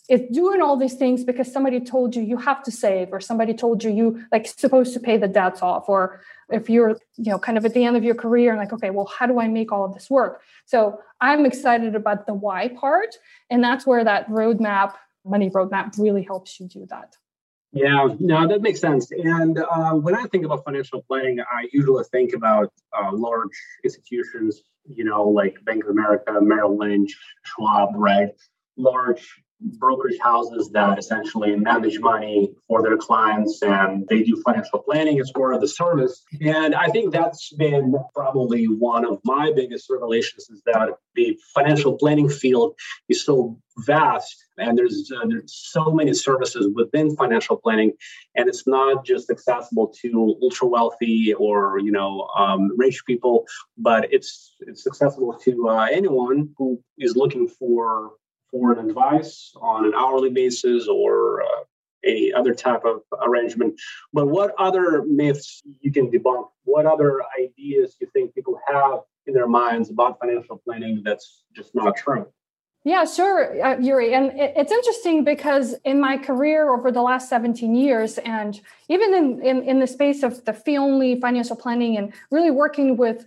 is 0.08 0.22
doing 0.40 0.60
all 0.64 0.76
these 0.76 0.94
things 1.02 1.24
because 1.30 1.52
somebody 1.56 1.80
told 1.80 2.14
you 2.14 2.22
you 2.22 2.38
have 2.48 2.62
to 2.62 2.70
save 2.70 3.08
or 3.12 3.20
somebody 3.30 3.52
told 3.52 3.82
you 3.82 3.90
you 3.90 4.06
like 4.30 4.46
supposed 4.46 4.92
to 4.94 5.00
pay 5.00 5.16
the 5.16 5.26
debts 5.26 5.60
off 5.60 5.88
or 5.88 6.20
if 6.50 6.68
you're 6.68 6.98
you 7.16 7.30
know 7.30 7.38
kind 7.38 7.58
of 7.58 7.64
at 7.64 7.74
the 7.74 7.84
end 7.84 7.96
of 7.96 8.04
your 8.04 8.14
career 8.14 8.50
and 8.50 8.58
like 8.58 8.72
okay 8.72 8.90
well 8.90 9.06
how 9.06 9.26
do 9.26 9.40
i 9.40 9.48
make 9.48 9.72
all 9.72 9.84
of 9.84 9.94
this 9.94 10.10
work? 10.10 10.42
So 10.66 10.98
i'm 11.20 11.46
excited 11.46 11.94
about 11.94 12.26
the 12.26 12.34
why 12.34 12.68
part 12.68 13.16
and 13.50 13.62
that's 13.62 13.86
where 13.86 14.04
that 14.04 14.28
roadmap 14.28 14.94
money 15.24 15.50
roadmap 15.50 15.98
really 15.98 16.22
helps 16.22 16.60
you 16.60 16.68
do 16.68 16.86
that. 16.90 17.16
Yeah 17.72 18.08
no 18.18 18.46
that 18.46 18.62
makes 18.62 18.80
sense. 18.80 19.10
And 19.10 19.58
uh, 19.58 19.92
when 19.94 20.14
i 20.14 20.24
think 20.24 20.44
about 20.44 20.64
financial 20.64 21.02
planning 21.02 21.40
i 21.40 21.68
usually 21.72 22.04
think 22.04 22.34
about 22.34 22.72
uh, 22.96 23.10
large 23.12 23.56
institutions 23.82 24.62
you 24.86 25.04
know 25.04 25.26
like 25.28 25.56
bank 25.64 25.82
of 25.84 25.90
america 25.90 26.38
merrill 26.42 26.76
lynch 26.76 27.16
schwab 27.42 27.90
right? 27.94 28.30
Large 28.76 29.24
brokerage 29.78 30.18
houses 30.20 30.70
that 30.72 30.98
essentially 30.98 31.56
manage 31.56 31.98
money 32.00 32.52
for 32.68 32.82
their 32.82 32.96
clients 32.96 33.62
and 33.62 34.06
they 34.08 34.22
do 34.22 34.40
financial 34.44 34.80
planning 34.80 35.18
as 35.20 35.30
part 35.32 35.54
of 35.54 35.60
the 35.60 35.68
service. 35.68 36.22
And 36.40 36.74
I 36.74 36.88
think 36.88 37.12
that's 37.12 37.52
been 37.54 37.94
probably 38.14 38.66
one 38.66 39.04
of 39.04 39.20
my 39.24 39.52
biggest 39.54 39.88
revelations 39.90 40.48
is 40.50 40.62
that 40.66 40.90
the 41.14 41.38
financial 41.54 41.96
planning 41.96 42.28
field 42.28 42.74
is 43.08 43.24
so 43.24 43.58
vast 43.78 44.44
and 44.58 44.78
there's 44.78 45.10
uh, 45.14 45.26
there's 45.26 45.52
so 45.52 45.90
many 45.90 46.14
services 46.14 46.68
within 46.74 47.16
financial 47.16 47.56
planning 47.56 47.92
and 48.36 48.48
it's 48.48 48.66
not 48.66 49.04
just 49.04 49.30
accessible 49.30 49.92
to 50.00 50.36
ultra 50.42 50.68
wealthy 50.68 51.34
or 51.34 51.80
you 51.80 51.90
know 51.90 52.28
um, 52.38 52.70
rich 52.76 53.04
people 53.04 53.44
but 53.76 54.06
it's 54.12 54.54
it's 54.60 54.86
accessible 54.86 55.36
to 55.42 55.68
uh, 55.68 55.88
anyone 55.90 56.48
who 56.56 56.80
is 56.98 57.16
looking 57.16 57.48
for 57.48 58.12
for 58.54 58.72
an 58.72 58.88
advice 58.88 59.52
on 59.60 59.84
an 59.84 59.92
hourly 59.96 60.30
basis 60.30 60.86
or 60.86 61.42
uh, 61.42 61.64
any 62.04 62.32
other 62.32 62.54
type 62.54 62.84
of 62.84 63.00
arrangement. 63.26 63.74
But 64.12 64.28
what 64.28 64.54
other 64.58 65.02
myths 65.04 65.62
you 65.80 65.90
can 65.90 66.08
debunk? 66.08 66.48
What 66.62 66.86
other 66.86 67.22
ideas 67.42 67.96
you 68.00 68.06
think 68.12 68.32
people 68.34 68.60
have 68.68 69.00
in 69.26 69.34
their 69.34 69.48
minds 69.48 69.90
about 69.90 70.20
financial 70.20 70.62
planning 70.64 71.02
that's 71.04 71.42
just 71.52 71.74
not 71.74 71.96
true? 71.96 72.26
Yeah, 72.84 73.06
sure, 73.06 73.64
uh, 73.64 73.78
Yuri. 73.78 74.14
And 74.14 74.38
it, 74.38 74.52
it's 74.56 74.70
interesting 74.70 75.24
because 75.24 75.74
in 75.84 75.98
my 75.98 76.16
career 76.16 76.72
over 76.72 76.92
the 76.92 77.02
last 77.02 77.28
17 77.30 77.74
years, 77.74 78.18
and 78.18 78.60
even 78.88 79.14
in, 79.14 79.42
in, 79.42 79.62
in 79.64 79.80
the 79.80 79.86
space 79.86 80.22
of 80.22 80.44
the 80.44 80.52
fee 80.52 80.76
only 80.76 81.18
financial 81.18 81.56
planning 81.56 81.96
and 81.96 82.12
really 82.30 82.50
working 82.50 82.96
with 82.98 83.24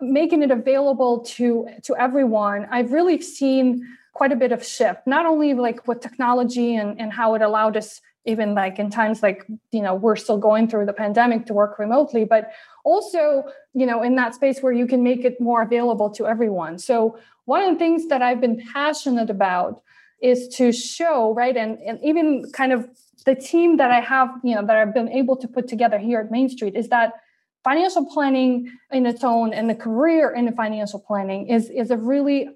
making 0.00 0.42
it 0.42 0.50
available 0.50 1.20
to, 1.20 1.68
to 1.82 1.94
everyone, 1.96 2.66
I've 2.70 2.92
really 2.92 3.20
seen 3.20 3.84
quite 4.20 4.32
a 4.32 4.36
bit 4.36 4.52
of 4.52 4.62
shift, 4.62 5.06
not 5.06 5.24
only 5.24 5.54
like 5.54 5.88
with 5.88 6.00
technology 6.00 6.76
and, 6.76 7.00
and 7.00 7.10
how 7.10 7.34
it 7.36 7.40
allowed 7.40 7.74
us 7.74 8.02
even 8.26 8.54
like 8.54 8.78
in 8.78 8.90
times 8.90 9.22
like 9.22 9.46
you 9.72 9.80
know 9.80 9.94
we're 9.94 10.20
still 10.24 10.36
going 10.36 10.68
through 10.68 10.84
the 10.84 10.92
pandemic 10.92 11.46
to 11.46 11.54
work 11.54 11.78
remotely 11.78 12.22
but 12.34 12.50
also 12.84 13.22
you 13.72 13.86
know 13.86 14.02
in 14.02 14.16
that 14.16 14.34
space 14.34 14.60
where 14.60 14.74
you 14.74 14.86
can 14.86 15.02
make 15.02 15.24
it 15.24 15.40
more 15.40 15.62
available 15.62 16.10
to 16.10 16.26
everyone. 16.26 16.78
So 16.78 17.18
one 17.46 17.62
of 17.64 17.70
the 17.72 17.78
things 17.78 18.08
that 18.08 18.20
i've 18.20 18.42
been 18.42 18.58
passionate 18.74 19.30
about 19.30 19.80
is 20.20 20.48
to 20.58 20.70
show 20.70 21.32
right 21.32 21.56
and, 21.56 21.78
and 21.78 21.98
even 22.04 22.44
kind 22.52 22.72
of 22.74 22.86
the 23.24 23.34
team 23.34 23.78
that 23.78 23.90
i 23.90 24.00
have 24.00 24.28
you 24.44 24.54
know 24.54 24.64
that 24.66 24.76
i've 24.76 24.94
been 25.00 25.12
able 25.20 25.36
to 25.42 25.48
put 25.48 25.66
together 25.66 25.98
here 25.98 26.20
at 26.20 26.30
main 26.30 26.50
street 26.50 26.74
is 26.76 26.88
that 26.90 27.14
financial 27.64 28.04
planning 28.14 28.70
in 28.92 29.06
its 29.06 29.24
own 29.24 29.54
and 29.54 29.70
the 29.70 29.74
career 29.74 30.30
in 30.38 30.54
financial 30.54 31.00
planning 31.08 31.48
is 31.48 31.70
is 31.70 31.90
a 31.90 31.96
really 31.96 32.50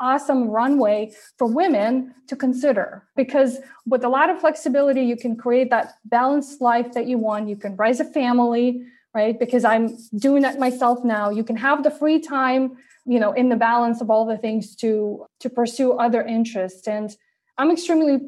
awesome 0.00 0.48
runway 0.48 1.12
for 1.38 1.46
women 1.46 2.14
to 2.28 2.36
consider 2.36 3.04
because 3.16 3.58
with 3.86 4.04
a 4.04 4.08
lot 4.08 4.28
of 4.28 4.40
flexibility 4.40 5.02
you 5.02 5.16
can 5.16 5.36
create 5.36 5.70
that 5.70 5.94
balanced 6.04 6.60
life 6.60 6.92
that 6.92 7.06
you 7.06 7.18
want. 7.18 7.48
You 7.48 7.56
can 7.56 7.76
raise 7.76 8.00
a 8.00 8.04
family 8.04 8.82
right? 9.14 9.38
Because 9.40 9.64
i'm 9.64 9.96
doing 10.18 10.42
that 10.42 10.58
myself 10.58 11.02
now. 11.02 11.30
You 11.30 11.42
can 11.42 11.56
have 11.56 11.82
the 11.82 11.90
free 11.90 12.20
time 12.20 12.76
you 13.06 13.18
know 13.18 13.32
in 13.32 13.48
the 13.48 13.56
balance 13.56 14.00
of 14.00 14.10
all 14.10 14.26
the 14.26 14.36
things 14.36 14.76
to 14.76 15.26
to 15.40 15.48
pursue 15.48 15.92
other 15.92 16.22
interests. 16.22 16.86
And 16.86 17.08
i'm 17.58 17.70
extremely 17.70 18.20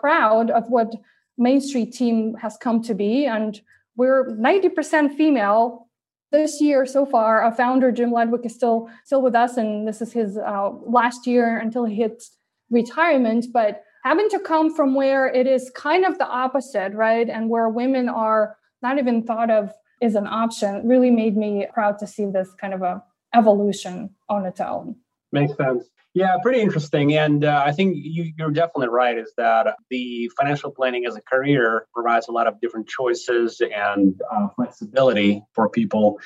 proud 0.00 0.50
of 0.50 0.68
what 0.68 0.92
main 1.38 1.60
street 1.60 1.92
team 1.92 2.34
has 2.34 2.56
come 2.56 2.82
to 2.82 2.94
be. 2.94 3.26
And 3.26 3.60
we're 3.96 4.30
90% 4.30 5.16
female 5.16 5.83
this 6.34 6.60
year 6.60 6.84
so 6.84 7.06
far, 7.06 7.42
our 7.42 7.54
founder 7.54 7.92
Jim 7.92 8.10
Ludwick 8.10 8.44
is 8.44 8.54
still 8.54 8.90
still 9.04 9.22
with 9.22 9.34
us, 9.34 9.56
and 9.56 9.86
this 9.86 10.02
is 10.02 10.12
his 10.12 10.36
uh, 10.36 10.70
last 10.98 11.26
year 11.26 11.58
until 11.58 11.84
he 11.84 11.94
hits 11.94 12.36
retirement. 12.70 13.46
But 13.52 13.82
having 14.02 14.28
to 14.30 14.40
come 14.40 14.74
from 14.74 14.94
where 14.94 15.26
it 15.28 15.46
is 15.46 15.70
kind 15.74 16.04
of 16.04 16.18
the 16.18 16.26
opposite, 16.26 16.92
right, 16.92 17.28
and 17.28 17.48
where 17.48 17.68
women 17.68 18.08
are 18.08 18.56
not 18.82 18.98
even 18.98 19.22
thought 19.22 19.50
of 19.50 19.72
as 20.02 20.16
an 20.16 20.26
option, 20.26 20.86
really 20.86 21.10
made 21.10 21.36
me 21.36 21.66
proud 21.72 21.98
to 22.00 22.06
see 22.06 22.26
this 22.26 22.50
kind 22.60 22.74
of 22.74 22.82
a 22.82 23.02
evolution 23.32 24.10
on 24.28 24.44
its 24.44 24.60
own. 24.60 24.96
Makes 25.32 25.56
sense. 25.56 25.84
Yeah, 26.14 26.36
pretty 26.40 26.60
interesting. 26.60 27.14
And 27.14 27.44
uh, 27.44 27.64
I 27.66 27.72
think 27.72 27.96
you, 27.96 28.32
are 28.40 28.50
definitely 28.52 28.88
right, 28.88 29.18
is 29.18 29.32
that 29.36 29.74
the 29.90 30.30
financial 30.38 30.70
planning 30.70 31.06
as 31.06 31.16
a 31.16 31.20
career 31.20 31.88
provides 31.92 32.28
a 32.28 32.32
lot 32.32 32.46
of 32.46 32.60
different 32.60 32.88
choices 32.88 33.60
and 33.60 34.20
uh, 34.32 34.46
flexibility 34.54 35.42
for 35.54 35.68
people, 35.68 36.20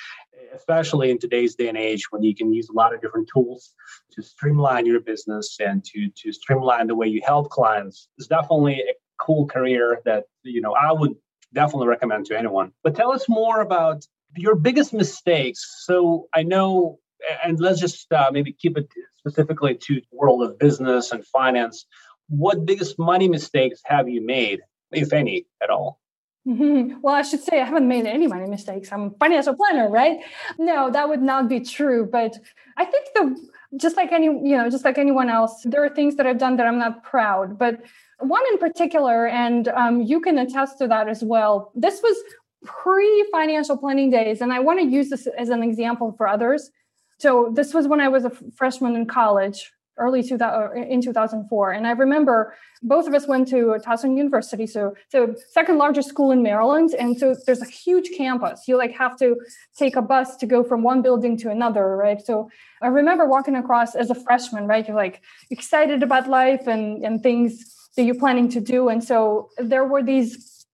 especially 0.54 1.10
in 1.10 1.18
today's 1.18 1.54
day 1.54 1.68
and 1.68 1.78
age 1.78 2.08
when 2.10 2.22
you 2.22 2.34
can 2.34 2.52
use 2.52 2.68
a 2.68 2.74
lot 2.74 2.94
of 2.94 3.00
different 3.00 3.30
tools 3.32 3.72
to 4.12 4.22
streamline 4.22 4.84
your 4.84 5.00
business 5.00 5.56
and 5.58 5.82
to, 5.86 6.10
to 6.16 6.32
streamline 6.32 6.86
the 6.86 6.94
way 6.94 7.06
you 7.06 7.22
help 7.24 7.48
clients. 7.48 8.08
It's 8.18 8.28
definitely 8.28 8.80
a 8.80 8.92
cool 9.18 9.46
career 9.46 10.02
that, 10.04 10.24
you 10.42 10.60
know, 10.60 10.74
I 10.74 10.92
would 10.92 11.14
definitely 11.54 11.88
recommend 11.88 12.26
to 12.26 12.38
anyone. 12.38 12.72
But 12.84 12.94
tell 12.94 13.10
us 13.10 13.26
more 13.26 13.62
about 13.62 14.04
Your 14.36 14.54
biggest 14.54 14.92
mistakes. 14.92 15.60
So 15.86 16.28
I 16.34 16.42
know, 16.42 16.98
and 17.44 17.58
let's 17.60 17.80
just 17.80 18.12
uh, 18.12 18.30
maybe 18.32 18.52
keep 18.52 18.76
it 18.78 18.88
specifically 19.16 19.74
to 19.74 19.94
the 19.94 20.06
world 20.12 20.42
of 20.42 20.58
business 20.58 21.12
and 21.12 21.24
finance. 21.26 21.86
What 22.28 22.64
biggest 22.64 22.98
money 22.98 23.28
mistakes 23.28 23.80
have 23.84 24.08
you 24.08 24.24
made, 24.24 24.60
if 24.92 25.12
any, 25.12 25.46
at 25.62 25.70
all? 25.70 25.98
Mm-hmm. 26.46 27.00
Well, 27.02 27.14
I 27.14 27.22
should 27.22 27.42
say 27.42 27.60
I 27.60 27.64
haven't 27.64 27.88
made 27.88 28.06
any 28.06 28.26
money 28.26 28.48
mistakes. 28.48 28.90
I'm 28.90 29.02
a 29.02 29.10
financial 29.18 29.54
planner, 29.54 29.88
right? 29.90 30.20
No, 30.58 30.90
that 30.90 31.08
would 31.08 31.20
not 31.20 31.48
be 31.48 31.60
true. 31.60 32.08
But 32.10 32.38
I 32.76 32.84
think 32.84 33.06
the 33.14 33.36
just 33.76 33.96
like 33.96 34.12
any 34.12 34.26
you 34.26 34.56
know 34.56 34.70
just 34.70 34.84
like 34.84 34.96
anyone 34.96 35.28
else, 35.28 35.62
there 35.64 35.84
are 35.84 35.90
things 35.90 36.16
that 36.16 36.26
I've 36.26 36.38
done 36.38 36.56
that 36.56 36.66
I'm 36.66 36.78
not 36.78 37.02
proud. 37.02 37.58
But 37.58 37.82
one 38.20 38.42
in 38.50 38.58
particular, 38.58 39.26
and 39.26 39.68
um, 39.68 40.00
you 40.00 40.20
can 40.20 40.38
attest 40.38 40.78
to 40.78 40.88
that 40.88 41.08
as 41.08 41.22
well. 41.22 41.70
This 41.74 42.00
was 42.02 42.16
pre-financial 42.64 43.76
planning 43.76 44.10
days, 44.10 44.40
and 44.40 44.52
I 44.52 44.60
want 44.60 44.80
to 44.80 44.86
use 44.86 45.10
this 45.10 45.26
as 45.26 45.50
an 45.50 45.62
example 45.62 46.14
for 46.16 46.26
others. 46.26 46.70
So 47.18 47.50
this 47.52 47.74
was 47.74 47.86
when 47.88 48.00
I 48.00 48.08
was 48.08 48.24
a 48.24 48.30
freshman 48.56 48.94
in 48.96 49.06
college, 49.06 49.72
early 49.98 50.22
2000 50.22 50.42
uh, 50.42 50.70
in 50.88 51.02
2004 51.02 51.72
and 51.72 51.86
i 51.86 51.90
remember 51.90 52.54
both 52.82 53.06
of 53.06 53.14
us 53.14 53.26
went 53.26 53.48
to 53.48 53.76
towson 53.84 54.16
university 54.16 54.66
so 54.66 54.94
the 55.12 55.36
second 55.50 55.78
largest 55.78 56.08
school 56.08 56.30
in 56.30 56.42
maryland. 56.42 56.94
And 56.98 57.18
so 57.18 57.34
there's 57.46 57.62
a 57.62 57.66
huge 57.66 58.10
campus. 58.16 58.68
You 58.68 58.76
like 58.76 58.92
have 58.92 59.16
to 59.18 59.36
take 59.76 59.96
a 59.96 60.02
bus 60.02 60.36
to 60.36 60.46
go 60.46 60.62
from 60.62 60.82
one 60.82 61.02
building 61.02 61.36
to 61.38 61.50
another 61.50 61.96
right? 61.96 62.20
So 62.24 62.50
i 62.82 62.86
remember 62.86 63.26
walking 63.26 63.56
across 63.56 63.94
as 63.94 64.10
a 64.10 64.14
freshman 64.14 64.66
right? 64.66 64.86
You're 64.86 64.96
like 64.96 65.22
excited 65.50 66.02
about 66.02 66.28
life 66.28 66.66
and 66.66 67.04
and 67.04 67.22
things 67.22 67.74
that 67.96 68.04
you're 68.04 68.22
planning 68.26 68.48
to 68.50 68.60
do. 68.60 68.88
And 68.88 69.02
so 69.02 69.50
there 69.58 69.84
were 69.84 70.02
these 70.02 70.66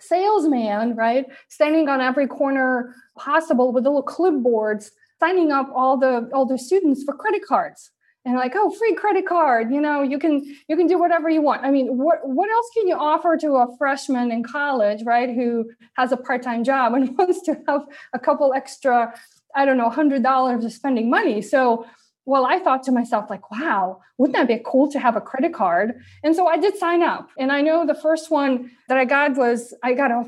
salesmen 0.00 0.94
right 0.94 1.26
standing 1.48 1.88
on 1.88 2.00
every 2.00 2.28
corner 2.28 2.94
possible 3.18 3.72
with 3.72 3.84
little 3.84 4.04
clipboards 4.04 4.90
signing 5.20 5.52
up 5.52 5.70
all 5.74 5.96
the 5.96 6.28
all 6.32 6.46
the 6.46 6.58
students 6.58 7.02
for 7.04 7.14
credit 7.14 7.42
cards. 7.46 7.90
And 8.24 8.36
like 8.36 8.52
oh 8.56 8.70
free 8.70 8.94
credit 8.94 9.26
card 9.26 9.72
you 9.72 9.80
know 9.80 10.02
you 10.02 10.18
can 10.18 10.44
you 10.68 10.76
can 10.76 10.86
do 10.86 10.98
whatever 10.98 11.30
you 11.30 11.40
want. 11.40 11.64
I 11.64 11.70
mean 11.70 11.96
what 11.96 12.18
what 12.24 12.50
else 12.50 12.66
can 12.74 12.86
you 12.86 12.94
offer 12.94 13.36
to 13.38 13.52
a 13.52 13.76
freshman 13.78 14.30
in 14.30 14.42
college 14.42 15.02
right 15.04 15.30
who 15.34 15.70
has 15.96 16.12
a 16.12 16.16
part-time 16.16 16.62
job 16.64 16.94
and 16.94 17.16
wants 17.18 17.40
to 17.42 17.56
have 17.66 17.86
a 18.12 18.18
couple 18.18 18.52
extra 18.52 19.14
i 19.54 19.64
don't 19.64 19.78
know 19.78 19.88
hundred 19.88 20.22
dollars 20.22 20.64
of 20.64 20.72
spending 20.72 21.08
money? 21.08 21.40
So 21.40 21.86
well 22.26 22.44
i 22.44 22.58
thought 22.58 22.82
to 22.82 22.92
myself 22.92 23.30
like 23.30 23.50
wow 23.50 24.00
wouldn't 24.18 24.36
that 24.36 24.48
be 24.48 24.60
cool 24.66 24.90
to 24.90 24.98
have 24.98 25.16
a 25.16 25.20
credit 25.20 25.54
card? 25.54 25.94
And 26.22 26.34
so 26.34 26.46
i 26.48 26.58
did 26.58 26.76
sign 26.76 27.02
up. 27.02 27.30
And 27.38 27.50
i 27.50 27.62
know 27.62 27.86
the 27.86 27.94
first 27.94 28.30
one 28.30 28.70
that 28.88 28.98
i 28.98 29.06
got 29.06 29.36
was 29.36 29.72
i 29.82 29.94
got 29.94 30.10
a 30.10 30.24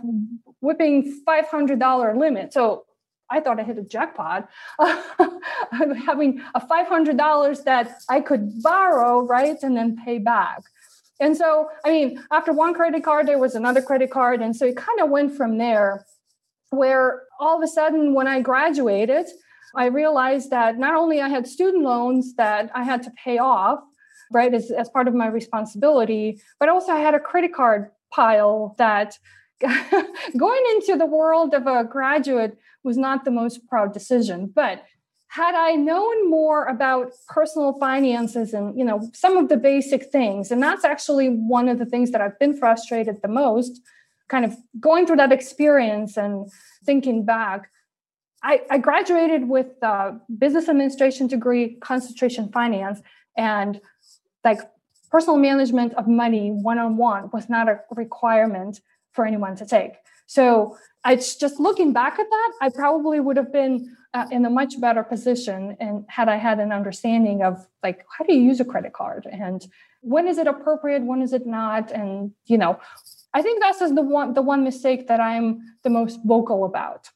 whipping 0.60 1.22
$500 1.26 2.16
limit. 2.16 2.52
So 2.52 2.84
I 3.30 3.40
thought 3.40 3.60
I 3.60 3.62
hit 3.62 3.78
a 3.78 3.82
jackpot. 3.82 4.48
having 6.06 6.42
a 6.54 6.60
$500 6.60 7.64
that 7.64 8.02
I 8.08 8.20
could 8.20 8.62
borrow, 8.62 9.22
right, 9.22 9.56
and 9.62 9.76
then 9.76 9.96
pay 10.04 10.18
back. 10.18 10.62
And 11.20 11.36
so, 11.36 11.68
I 11.84 11.90
mean, 11.90 12.22
after 12.32 12.52
one 12.52 12.74
credit 12.74 13.04
card, 13.04 13.28
there 13.28 13.38
was 13.38 13.54
another 13.54 13.82
credit 13.82 14.10
card. 14.10 14.40
And 14.40 14.56
so 14.56 14.66
it 14.66 14.76
kind 14.76 15.00
of 15.00 15.10
went 15.10 15.36
from 15.36 15.58
there, 15.58 16.06
where 16.70 17.22
all 17.38 17.56
of 17.56 17.62
a 17.62 17.68
sudden, 17.68 18.14
when 18.14 18.26
I 18.26 18.40
graduated, 18.40 19.26
I 19.76 19.86
realized 19.86 20.50
that 20.50 20.78
not 20.78 20.94
only 20.94 21.20
I 21.20 21.28
had 21.28 21.46
student 21.46 21.84
loans 21.84 22.34
that 22.36 22.70
I 22.74 22.82
had 22.82 23.02
to 23.04 23.12
pay 23.22 23.38
off, 23.38 23.80
right, 24.32 24.52
as, 24.52 24.70
as 24.70 24.88
part 24.88 25.08
of 25.08 25.14
my 25.14 25.26
responsibility, 25.26 26.40
but 26.58 26.68
also 26.68 26.92
I 26.92 27.00
had 27.00 27.14
a 27.14 27.20
credit 27.20 27.52
card 27.52 27.90
pile 28.10 28.74
that 28.78 29.18
going 30.36 30.62
into 30.74 30.96
the 30.96 31.06
world 31.06 31.54
of 31.54 31.66
a 31.66 31.84
graduate 31.84 32.58
was 32.82 32.96
not 32.96 33.24
the 33.24 33.30
most 33.30 33.66
proud 33.66 33.92
decision. 33.92 34.50
But 34.54 34.84
had 35.28 35.54
I 35.54 35.72
known 35.72 36.28
more 36.28 36.64
about 36.64 37.12
personal 37.28 37.78
finances 37.78 38.52
and 38.52 38.76
you 38.76 38.84
know 38.84 39.08
some 39.14 39.36
of 39.36 39.48
the 39.48 39.56
basic 39.56 40.06
things, 40.06 40.50
and 40.50 40.62
that's 40.62 40.84
actually 40.84 41.28
one 41.28 41.68
of 41.68 41.78
the 41.78 41.86
things 41.86 42.10
that 42.10 42.20
I've 42.20 42.38
been 42.38 42.56
frustrated 42.56 43.22
the 43.22 43.28
most, 43.28 43.80
kind 44.28 44.44
of 44.44 44.56
going 44.80 45.06
through 45.06 45.16
that 45.16 45.32
experience 45.32 46.16
and 46.16 46.50
thinking 46.84 47.24
back. 47.24 47.70
I, 48.42 48.62
I 48.70 48.78
graduated 48.78 49.48
with 49.48 49.66
a 49.82 50.18
business 50.38 50.68
administration 50.68 51.26
degree, 51.26 51.76
concentration 51.82 52.50
finance, 52.50 53.00
and 53.36 53.80
like 54.42 54.60
personal 55.10 55.36
management 55.36 55.92
of 55.94 56.08
money 56.08 56.50
one 56.50 56.78
on 56.78 56.96
one 56.96 57.30
was 57.32 57.48
not 57.48 57.68
a 57.68 57.80
requirement 57.90 58.80
for 59.12 59.26
anyone 59.26 59.56
to 59.56 59.66
take. 59.66 59.94
So 60.26 60.76
it's 61.06 61.36
just 61.36 61.58
looking 61.58 61.92
back 61.92 62.18
at 62.18 62.26
that, 62.30 62.52
I 62.60 62.68
probably 62.68 63.20
would 63.20 63.36
have 63.36 63.52
been 63.52 63.96
uh, 64.14 64.26
in 64.30 64.44
a 64.44 64.50
much 64.50 64.80
better 64.80 65.02
position 65.02 65.76
and 65.80 66.04
had 66.08 66.28
I 66.28 66.36
had 66.36 66.58
an 66.60 66.72
understanding 66.72 67.42
of 67.42 67.66
like 67.82 68.04
how 68.16 68.24
do 68.24 68.34
you 68.34 68.42
use 68.42 68.60
a 68.60 68.64
credit 68.64 68.92
card 68.92 69.26
and 69.30 69.66
when 70.02 70.26
is 70.26 70.38
it 70.38 70.46
appropriate, 70.46 71.02
when 71.02 71.22
is 71.22 71.32
it 71.32 71.46
not, 71.46 71.92
and 71.92 72.32
you 72.46 72.58
know, 72.58 72.80
I 73.34 73.42
think 73.42 73.62
that's 73.62 73.78
the 73.78 74.02
one 74.02 74.34
the 74.34 74.42
one 74.42 74.64
mistake 74.64 75.08
that 75.08 75.20
I'm 75.20 75.60
the 75.82 75.90
most 75.90 76.20
vocal 76.24 76.64
about. 76.64 77.10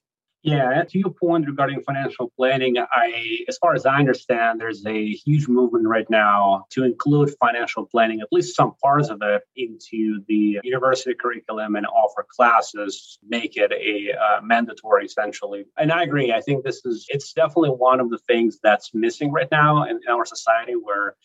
Yeah, 0.44 0.84
to 0.84 0.98
your 0.98 1.08
point 1.08 1.46
regarding 1.46 1.80
financial 1.82 2.30
planning, 2.36 2.76
I, 2.78 3.38
as 3.48 3.56
far 3.56 3.74
as 3.74 3.86
I 3.86 3.96
understand, 3.96 4.60
there's 4.60 4.84
a 4.84 5.12
huge 5.12 5.48
movement 5.48 5.88
right 5.88 6.08
now 6.10 6.66
to 6.72 6.84
include 6.84 7.34
financial 7.40 7.86
planning, 7.86 8.20
at 8.20 8.28
least 8.30 8.54
some 8.54 8.74
parts 8.82 9.08
of 9.08 9.22
it, 9.22 9.40
into 9.56 10.20
the 10.28 10.60
university 10.62 11.14
curriculum 11.14 11.76
and 11.76 11.86
offer 11.86 12.26
classes, 12.28 13.18
make 13.26 13.56
it 13.56 13.72
a 13.72 14.12
uh, 14.14 14.42
mandatory 14.42 15.06
essentially. 15.06 15.64
And 15.78 15.90
I 15.90 16.02
agree. 16.02 16.30
I 16.30 16.42
think 16.42 16.62
this 16.62 16.84
is 16.84 17.06
it's 17.08 17.32
definitely 17.32 17.70
one 17.70 18.00
of 18.00 18.10
the 18.10 18.18
things 18.18 18.58
that's 18.62 18.92
missing 18.92 19.32
right 19.32 19.48
now 19.50 19.84
in, 19.84 19.98
in 20.06 20.12
our 20.12 20.26
society, 20.26 20.74
where 20.74 21.16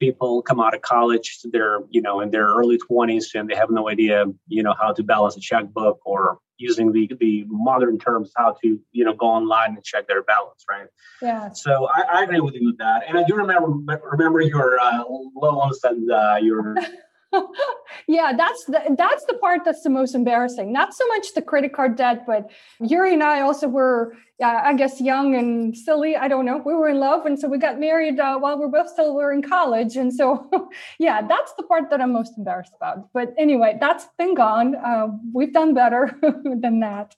people 0.00 0.42
come 0.42 0.60
out 0.60 0.74
of 0.74 0.82
college 0.82 1.38
they're 1.52 1.80
you 1.90 2.00
know 2.00 2.20
in 2.20 2.30
their 2.30 2.46
early 2.46 2.78
20s 2.78 3.34
and 3.34 3.48
they 3.48 3.54
have 3.54 3.70
no 3.70 3.88
idea 3.88 4.24
you 4.46 4.62
know 4.62 4.74
how 4.80 4.92
to 4.92 5.02
balance 5.02 5.36
a 5.36 5.40
checkbook 5.40 5.98
or 6.04 6.38
using 6.58 6.92
the 6.92 7.10
the 7.20 7.44
modern 7.48 7.98
terms 7.98 8.32
how 8.36 8.54
to 8.62 8.80
you 8.92 9.04
know 9.04 9.14
go 9.14 9.26
online 9.26 9.74
and 9.76 9.84
check 9.84 10.06
their 10.08 10.22
balance 10.22 10.64
right? 10.68 10.88
Yeah. 11.22 11.50
So 11.52 11.88
i, 11.94 12.02
I 12.18 12.22
agree 12.24 12.40
with 12.40 12.54
you 12.54 12.66
with 12.66 12.78
that. 12.78 13.04
And 13.08 13.18
i 13.18 13.24
do 13.24 13.34
remember 13.34 13.68
remember 14.02 14.40
your 14.40 14.78
uh, 14.78 15.04
loans 15.34 15.80
and 15.84 16.10
uh, 16.10 16.38
your 16.40 16.76
yeah, 18.08 18.32
that's 18.36 18.64
the, 18.64 18.94
that's 18.96 19.24
the 19.26 19.34
part 19.34 19.60
that's 19.64 19.82
the 19.82 19.90
most 19.90 20.14
embarrassing. 20.14 20.72
Not 20.72 20.94
so 20.94 21.06
much 21.08 21.34
the 21.34 21.42
credit 21.42 21.72
card 21.72 21.96
debt, 21.96 22.24
but 22.26 22.50
Yuri 22.80 23.14
and 23.14 23.22
I 23.22 23.40
also 23.40 23.68
were, 23.68 24.14
uh, 24.42 24.60
I 24.64 24.74
guess, 24.74 25.00
young 25.00 25.34
and 25.34 25.76
silly. 25.76 26.16
I 26.16 26.28
don't 26.28 26.44
know. 26.44 26.62
We 26.64 26.74
were 26.74 26.88
in 26.88 26.98
love, 26.98 27.26
and 27.26 27.38
so 27.38 27.48
we 27.48 27.58
got 27.58 27.78
married 27.78 28.18
uh, 28.18 28.38
while 28.38 28.58
we're 28.58 28.68
both 28.68 28.88
still 28.88 29.14
were 29.14 29.32
in 29.32 29.42
college. 29.42 29.96
And 29.96 30.12
so, 30.12 30.50
yeah, 30.98 31.26
that's 31.26 31.52
the 31.54 31.64
part 31.64 31.90
that 31.90 32.00
I'm 32.00 32.12
most 32.12 32.38
embarrassed 32.38 32.72
about. 32.76 33.12
But 33.12 33.34
anyway, 33.36 33.76
that's 33.80 34.06
been 34.16 34.34
gone. 34.34 34.74
Uh, 34.74 35.08
we've 35.32 35.52
done 35.52 35.74
better 35.74 36.16
than 36.22 36.80
that. 36.80 37.14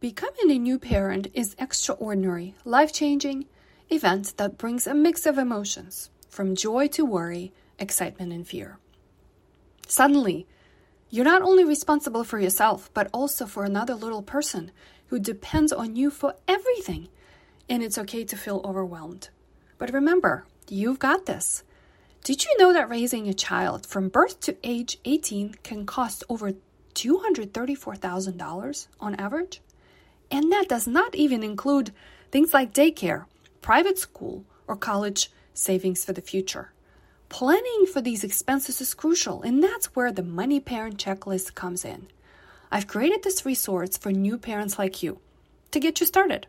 Becoming 0.00 0.50
a 0.50 0.58
new 0.58 0.78
parent 0.78 1.28
is 1.32 1.56
extraordinary, 1.58 2.54
life 2.64 2.92
changing 2.92 3.46
event 3.90 4.36
that 4.38 4.58
brings 4.58 4.86
a 4.86 4.94
mix 4.94 5.24
of 5.26 5.38
emotions, 5.38 6.10
from 6.28 6.54
joy 6.54 6.88
to 6.88 7.04
worry 7.04 7.52
excitement, 7.78 8.32
and 8.32 8.46
fear. 8.46 8.78
Suddenly, 9.86 10.46
you're 11.10 11.24
not 11.24 11.42
only 11.42 11.64
responsible 11.64 12.24
for 12.24 12.40
yourself, 12.40 12.90
but 12.94 13.08
also 13.12 13.46
for 13.46 13.64
another 13.64 13.94
little 13.94 14.22
person 14.22 14.72
who 15.06 15.18
depends 15.18 15.72
on 15.72 15.96
you 15.96 16.10
for 16.10 16.34
everything. 16.48 17.08
And 17.68 17.82
it's 17.82 17.98
okay 17.98 18.24
to 18.24 18.36
feel 18.36 18.60
overwhelmed. 18.64 19.28
But 19.78 19.92
remember, 19.92 20.44
you've 20.68 20.98
got 20.98 21.26
this. 21.26 21.62
Did 22.24 22.44
you 22.44 22.56
know 22.58 22.72
that 22.72 22.88
raising 22.88 23.28
a 23.28 23.34
child 23.34 23.86
from 23.86 24.08
birth 24.08 24.40
to 24.40 24.56
age 24.64 24.98
18 25.04 25.54
can 25.62 25.86
cost 25.86 26.24
over 26.28 26.54
$234,000 26.94 28.86
on 28.98 29.14
average? 29.16 29.60
And 30.30 30.50
that 30.50 30.68
does 30.68 30.86
not 30.86 31.14
even 31.14 31.42
include 31.42 31.92
things 32.32 32.52
like 32.52 32.74
daycare, 32.74 33.26
private 33.60 33.98
school, 33.98 34.44
or 34.66 34.74
college 34.74 35.30
savings 35.52 36.04
for 36.04 36.12
the 36.12 36.20
future. 36.20 36.72
Planning 37.34 37.86
for 37.92 38.00
these 38.00 38.22
expenses 38.22 38.80
is 38.80 38.94
crucial, 38.94 39.42
and 39.42 39.60
that's 39.60 39.86
where 39.96 40.12
the 40.12 40.22
Money 40.22 40.60
Parent 40.60 40.98
Checklist 41.04 41.56
comes 41.56 41.84
in. 41.84 42.06
I've 42.70 42.86
created 42.86 43.24
this 43.24 43.44
resource 43.44 43.98
for 43.98 44.12
new 44.12 44.38
parents 44.38 44.78
like 44.78 45.02
you 45.02 45.18
to 45.72 45.80
get 45.80 45.98
you 45.98 46.06
started. 46.06 46.46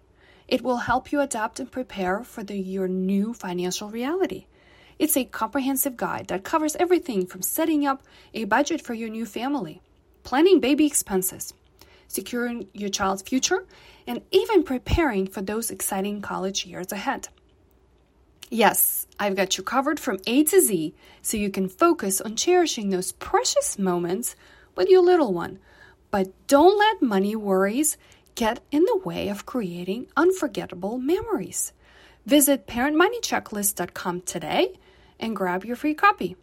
It 0.47 0.61
will 0.61 0.77
help 0.77 1.11
you 1.11 1.21
adapt 1.21 1.59
and 1.59 1.71
prepare 1.71 2.23
for 2.23 2.43
the, 2.43 2.55
your 2.55 2.87
new 2.87 3.33
financial 3.33 3.89
reality. 3.89 4.45
It's 4.99 5.17
a 5.17 5.25
comprehensive 5.25 5.97
guide 5.97 6.27
that 6.27 6.43
covers 6.43 6.75
everything 6.75 7.25
from 7.25 7.41
setting 7.41 7.87
up 7.87 8.03
a 8.35 8.43
budget 8.43 8.79
for 8.79 8.93
your 8.93 9.09
new 9.09 9.25
family, 9.25 9.81
planning 10.21 10.59
baby 10.59 10.85
expenses, 10.85 11.55
securing 12.07 12.67
your 12.73 12.89
child's 12.89 13.23
future, 13.23 13.65
and 14.05 14.21
even 14.29 14.61
preparing 14.61 15.25
for 15.25 15.41
those 15.41 15.71
exciting 15.71 16.21
college 16.21 16.63
years 16.67 16.91
ahead. 16.91 17.29
Yes, 18.49 19.07
I've 19.19 19.35
got 19.35 19.57
you 19.57 19.63
covered 19.63 19.99
from 19.99 20.19
A 20.27 20.43
to 20.43 20.61
Z 20.61 20.93
so 21.21 21.37
you 21.37 21.49
can 21.49 21.67
focus 21.67 22.21
on 22.21 22.35
cherishing 22.35 22.89
those 22.89 23.11
precious 23.13 23.79
moments 23.79 24.35
with 24.75 24.89
your 24.89 25.01
little 25.01 25.33
one, 25.33 25.59
But 26.11 26.31
don't 26.47 26.77
let 26.77 27.01
money 27.01 27.35
worries 27.35 27.97
get 28.35 28.61
in 28.71 28.83
the 28.83 29.01
way 29.03 29.29
of 29.29 29.45
creating 29.45 30.07
unforgettable 30.15 30.97
memories. 30.97 31.73
Visit 32.25 32.67
parentmoneychecklist.com 32.67 34.21
today 34.21 34.73
and 35.19 35.35
grab 35.35 35.65
your 35.65 35.75
free 35.75 35.93
copy. 35.93 36.35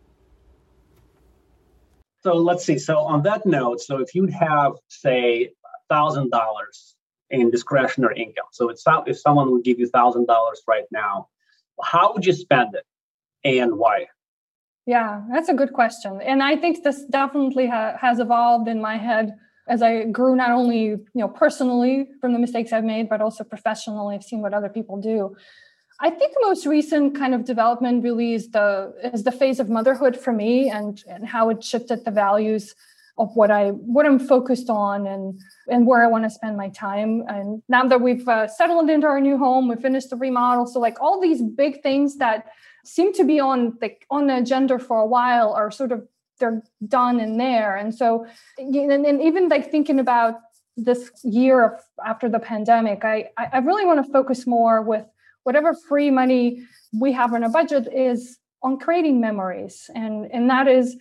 So 2.23 2.35
let's 2.35 2.65
see. 2.65 2.79
So 2.79 2.99
on 2.99 3.23
that 3.23 3.47
note, 3.47 3.81
so 3.81 3.99
if 3.99 4.15
you'd 4.15 4.33
have, 4.33 4.73
say, 4.89 5.51
thousand 5.89 6.31
dollars 6.31 6.95
in 7.31 7.51
discretionary 7.51 8.19
income, 8.23 8.47
so 8.53 8.69
it's 8.69 8.85
if 9.07 9.19
someone 9.19 9.51
would 9.53 9.65
give 9.65 9.79
you 9.79 9.89
thousand 9.89 10.27
dollars 10.27 10.63
right 10.69 10.85
now, 10.93 11.29
how 11.83 12.13
would 12.13 12.25
you 12.25 12.33
spend 12.33 12.75
it, 12.75 12.85
and 13.45 13.77
why? 13.77 14.07
Yeah, 14.87 15.23
that's 15.33 15.49
a 15.49 15.55
good 15.55 15.73
question, 15.73 16.21
and 16.23 16.43
I 16.43 16.57
think 16.57 16.83
this 16.83 17.05
definitely 17.05 17.67
ha- 17.69 17.97
has 18.01 18.19
evolved 18.19 18.69
in 18.69 18.81
my 18.81 18.97
head 18.97 19.35
as 19.69 19.81
I 19.81 20.05
grew 20.05 20.35
not 20.35 20.51
only 20.51 20.85
you 20.85 21.07
know 21.15 21.29
personally 21.29 22.09
from 22.21 22.33
the 22.33 22.39
mistakes 22.39 22.73
I've 22.73 22.85
made, 22.85 23.09
but 23.09 23.21
also 23.21 23.45
professionally. 23.45 24.17
I've 24.17 24.25
seen 24.25 24.43
what 24.43 24.55
other 24.55 24.69
people 24.69 25.01
do. 25.01 25.37
I 26.01 26.11
think 26.11 26.35
the 26.35 26.47
most 26.47 26.67
recent 26.67 27.17
kind 27.17 27.33
of 27.35 27.45
development 27.45 28.03
really 28.03 28.35
is 28.35 28.51
the 28.51 28.93
is 29.15 29.23
the 29.23 29.33
phase 29.33 29.61
of 29.61 29.69
motherhood 29.69 30.17
for 30.17 30.33
me 30.33 30.69
and 30.69 31.03
and 31.07 31.27
how 31.27 31.49
it 31.51 31.63
shifted 31.63 32.05
the 32.05 32.11
values 32.11 32.75
of 33.23 33.31
what 33.37 33.53
I 33.53 33.69
what 33.69 34.05
I'm 34.05 34.19
focused 34.19 34.69
on 34.69 35.07
and 35.07 35.41
and 35.69 35.87
where 35.87 36.03
I 36.05 36.09
want 36.09 36.25
to 36.25 36.31
spend 36.31 36.57
my 36.57 36.71
time. 36.71 37.23
And 37.29 37.63
now 37.69 37.85
that 37.87 38.01
we've 38.01 38.27
uh, 38.27 38.49
settled 38.49 38.91
into 38.91 39.07
our 39.07 39.21
new 39.21 39.39
home, 39.39 39.69
we 39.69 39.77
finished 39.77 40.11
the 40.11 40.17
remodel, 40.17 40.67
so 40.67 40.81
like 40.81 41.01
all 41.01 41.21
these 41.21 41.41
big 41.41 41.83
things 41.83 42.17
that 42.19 42.47
seem 42.85 43.13
to 43.15 43.25
be 43.25 43.39
on 43.39 43.79
like 43.81 44.05
on 44.11 44.27
the 44.27 44.37
agenda 44.39 44.77
for 44.79 44.99
a 44.99 45.07
while 45.07 45.53
are 45.53 45.71
sort 45.71 45.93
of 45.93 46.01
they're 46.41 46.63
done 46.89 47.21
in 47.21 47.39
there. 47.39 47.77
And 47.77 47.95
so 47.95 48.27
and, 48.59 49.07
and 49.07 49.23
even 49.23 49.49
like 49.49 49.71
thinking 49.71 50.01
about 50.01 50.35
this 50.77 51.11
year 51.23 51.65
of 51.65 51.81
after 52.05 52.29
the 52.29 52.41
pandemic, 52.41 53.05
I 53.05 53.29
I 53.37 53.59
really 53.59 53.87
want 53.87 54.05
to 54.05 54.13
focus 54.13 54.49
more 54.49 54.83
with 54.83 55.07
whatever 55.45 55.75
free 55.89 56.11
money 56.11 56.67
we 56.93 57.13
have 57.13 57.35
in 57.35 57.45
a 57.45 57.49
budget 57.49 57.87
is 57.95 58.39
on 58.65 58.79
creating 58.79 59.21
memories 59.21 59.91
and 59.95 60.31
and 60.33 60.49
that 60.49 60.67
is 60.69 60.97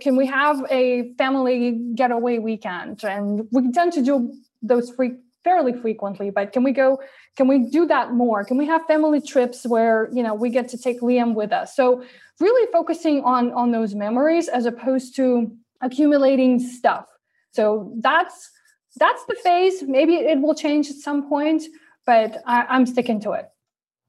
can 0.00 0.16
we 0.16 0.26
have 0.26 0.64
a 0.70 1.12
family 1.14 1.80
getaway 1.94 2.38
weekend? 2.38 3.04
And 3.04 3.48
we 3.50 3.70
tend 3.72 3.92
to 3.94 4.02
do 4.02 4.32
those 4.62 4.90
free 4.90 5.12
fairly 5.44 5.72
frequently 5.72 6.30
but 6.30 6.52
can 6.52 6.62
we 6.62 6.70
go 6.70 7.00
can 7.36 7.48
we 7.48 7.58
do 7.58 7.84
that 7.86 8.12
more? 8.12 8.44
Can 8.44 8.56
we 8.58 8.66
have 8.66 8.80
family 8.86 9.20
trips 9.20 9.66
where 9.66 10.08
you 10.12 10.22
know 10.22 10.34
we 10.34 10.50
get 10.50 10.68
to 10.68 10.78
take 10.78 11.00
liam 11.00 11.34
with 11.34 11.52
us? 11.52 11.74
So 11.74 12.04
really 12.38 12.70
focusing 12.72 13.24
on 13.24 13.52
on 13.52 13.72
those 13.72 13.94
memories 13.94 14.48
as 14.48 14.66
opposed 14.66 15.16
to 15.16 15.50
accumulating 15.80 16.60
stuff. 16.60 17.06
So 17.52 17.92
that's 18.00 18.50
that's 18.96 19.24
the 19.26 19.34
phase. 19.42 19.82
Maybe 19.82 20.14
it 20.14 20.40
will 20.40 20.54
change 20.54 20.90
at 20.90 20.96
some 20.96 21.28
point 21.28 21.64
but 22.06 22.42
I, 22.46 22.64
i'm 22.68 22.86
sticking 22.86 23.20
to 23.20 23.32
it. 23.32 23.48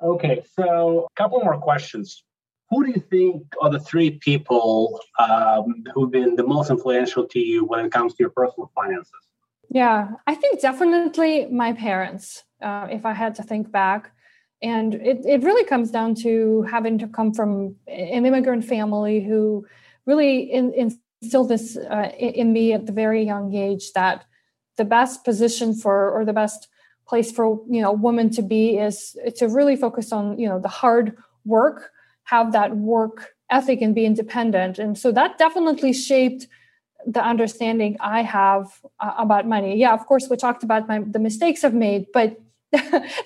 Okay, 0.01 0.43
so 0.59 1.07
a 1.09 1.21
couple 1.21 1.39
more 1.39 1.57
questions. 1.57 2.23
Who 2.73 2.85
do 2.85 2.91
you 2.91 2.99
think 2.99 3.43
are 3.61 3.69
the 3.69 3.79
three 3.79 4.11
people 4.11 4.99
um, 5.19 5.83
who've 5.93 6.09
been 6.09 6.35
the 6.35 6.47
most 6.47 6.71
influential 6.71 7.27
to 7.27 7.39
you 7.39 7.65
when 7.65 7.85
it 7.85 7.91
comes 7.91 8.13
to 8.13 8.17
your 8.19 8.31
personal 8.31 8.71
finances? 8.73 9.11
Yeah, 9.69 10.09
I 10.25 10.33
think 10.33 10.59
definitely 10.59 11.45
my 11.47 11.73
parents, 11.73 12.43
uh, 12.63 12.87
if 12.89 13.05
I 13.05 13.13
had 13.13 13.35
to 13.35 13.43
think 13.43 13.71
back. 13.71 14.11
And 14.63 14.95
it, 14.95 15.23
it 15.25 15.43
really 15.43 15.65
comes 15.65 15.91
down 15.91 16.15
to 16.15 16.63
having 16.63 16.97
to 16.99 17.07
come 17.07 17.33
from 17.33 17.75
an 17.87 18.25
immigrant 18.25 18.65
family 18.65 19.23
who 19.23 19.67
really 20.07 20.39
in, 20.39 20.73
instilled 20.73 21.49
this 21.49 21.77
uh, 21.77 22.11
in 22.17 22.53
me 22.53 22.73
at 22.73 22.87
the 22.87 22.91
very 22.91 23.23
young 23.23 23.53
age 23.53 23.91
that 23.93 24.25
the 24.77 24.85
best 24.85 25.23
position 25.23 25.75
for 25.75 26.09
or 26.09 26.25
the 26.25 26.33
best 26.33 26.69
place 27.07 27.31
for 27.31 27.61
you 27.69 27.81
know 27.81 27.91
women 27.91 28.29
to 28.31 28.41
be 28.41 28.77
is 28.77 29.15
to 29.35 29.47
really 29.47 29.75
focus 29.75 30.11
on 30.11 30.39
you 30.39 30.47
know 30.47 30.59
the 30.59 30.69
hard 30.69 31.17
work 31.45 31.91
have 32.25 32.51
that 32.51 32.77
work 32.77 33.33
ethic 33.49 33.81
and 33.81 33.93
be 33.95 34.05
independent 34.05 34.79
and 34.79 34.97
so 34.97 35.11
that 35.11 35.37
definitely 35.37 35.93
shaped 35.93 36.47
the 37.05 37.23
understanding 37.23 37.97
i 37.99 38.21
have 38.21 38.81
uh, 38.99 39.13
about 39.17 39.47
money 39.47 39.77
yeah 39.77 39.93
of 39.93 40.05
course 40.05 40.27
we 40.29 40.37
talked 40.37 40.63
about 40.63 40.87
my, 40.87 40.99
the 40.99 41.19
mistakes 41.19 41.63
i've 41.63 41.73
made 41.73 42.05
but 42.13 42.39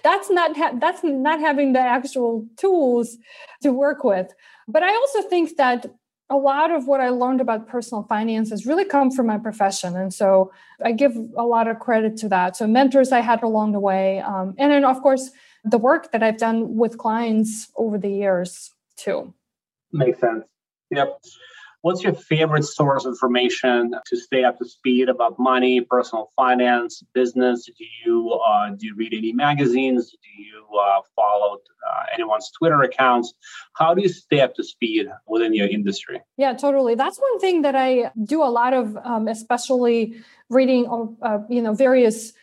that's 0.03 0.29
not 0.29 0.57
ha- 0.57 0.73
that's 0.79 1.03
not 1.03 1.39
having 1.39 1.73
the 1.73 1.79
actual 1.79 2.45
tools 2.57 3.17
to 3.61 3.71
work 3.71 4.03
with 4.03 4.33
but 4.67 4.83
i 4.83 4.93
also 4.93 5.21
think 5.21 5.55
that 5.57 5.85
a 6.29 6.35
lot 6.35 6.71
of 6.71 6.87
what 6.87 6.99
I 6.99 7.09
learned 7.09 7.39
about 7.39 7.67
personal 7.67 8.03
finances 8.03 8.65
really 8.65 8.83
come 8.83 9.11
from 9.11 9.27
my 9.27 9.37
profession. 9.37 9.95
And 9.95 10.13
so 10.13 10.51
I 10.83 10.91
give 10.91 11.15
a 11.37 11.43
lot 11.43 11.67
of 11.67 11.79
credit 11.79 12.17
to 12.17 12.29
that. 12.29 12.57
So, 12.57 12.67
mentors 12.67 13.11
I 13.11 13.21
had 13.21 13.43
along 13.43 13.71
the 13.71 13.79
way. 13.79 14.19
Um, 14.19 14.53
and 14.57 14.71
then, 14.71 14.83
of 14.83 15.01
course, 15.01 15.31
the 15.63 15.77
work 15.77 16.11
that 16.11 16.23
I've 16.23 16.37
done 16.37 16.75
with 16.75 16.97
clients 16.97 17.69
over 17.75 17.97
the 17.97 18.09
years, 18.09 18.71
too. 18.97 19.33
Makes 19.91 20.19
sense. 20.19 20.43
Yep. 20.91 21.19
What's 21.81 22.03
your 22.03 22.13
favorite 22.13 22.65
source 22.65 23.05
of 23.05 23.11
information 23.11 23.93
to 24.07 24.17
stay 24.17 24.43
up 24.43 24.57
to 24.57 24.65
speed 24.65 25.09
about 25.09 25.39
money, 25.39 25.79
personal 25.79 26.31
finance, 26.35 27.03
business? 27.13 27.65
Do 27.65 27.85
you 28.03 28.31
uh, 28.45 28.71
do 28.71 28.87
you 28.87 28.95
read 28.95 29.13
any 29.13 29.31
magazines? 29.31 30.09
Do 30.11 30.41
you 30.41 30.65
uh, 30.77 31.01
follow 31.15 31.59
uh, 31.87 32.03
anyone's 32.13 32.51
Twitter 32.57 32.81
accounts? 32.81 33.33
How 33.75 33.93
do 33.93 34.01
you 34.01 34.09
stay 34.09 34.41
up 34.41 34.55
to 34.55 34.63
speed 34.63 35.07
within 35.27 35.53
your 35.53 35.67
industry? 35.67 36.19
Yeah, 36.35 36.53
totally. 36.53 36.95
That's 36.95 37.19
one 37.19 37.39
thing 37.39 37.61
that 37.61 37.75
I 37.75 38.11
do 38.23 38.43
a 38.43 38.49
lot 38.49 38.73
of, 38.73 38.97
um, 38.97 39.27
especially 39.27 40.15
reading, 40.49 40.87
uh, 41.21 41.39
you 41.47 41.61
know, 41.61 41.73
various 41.73 42.33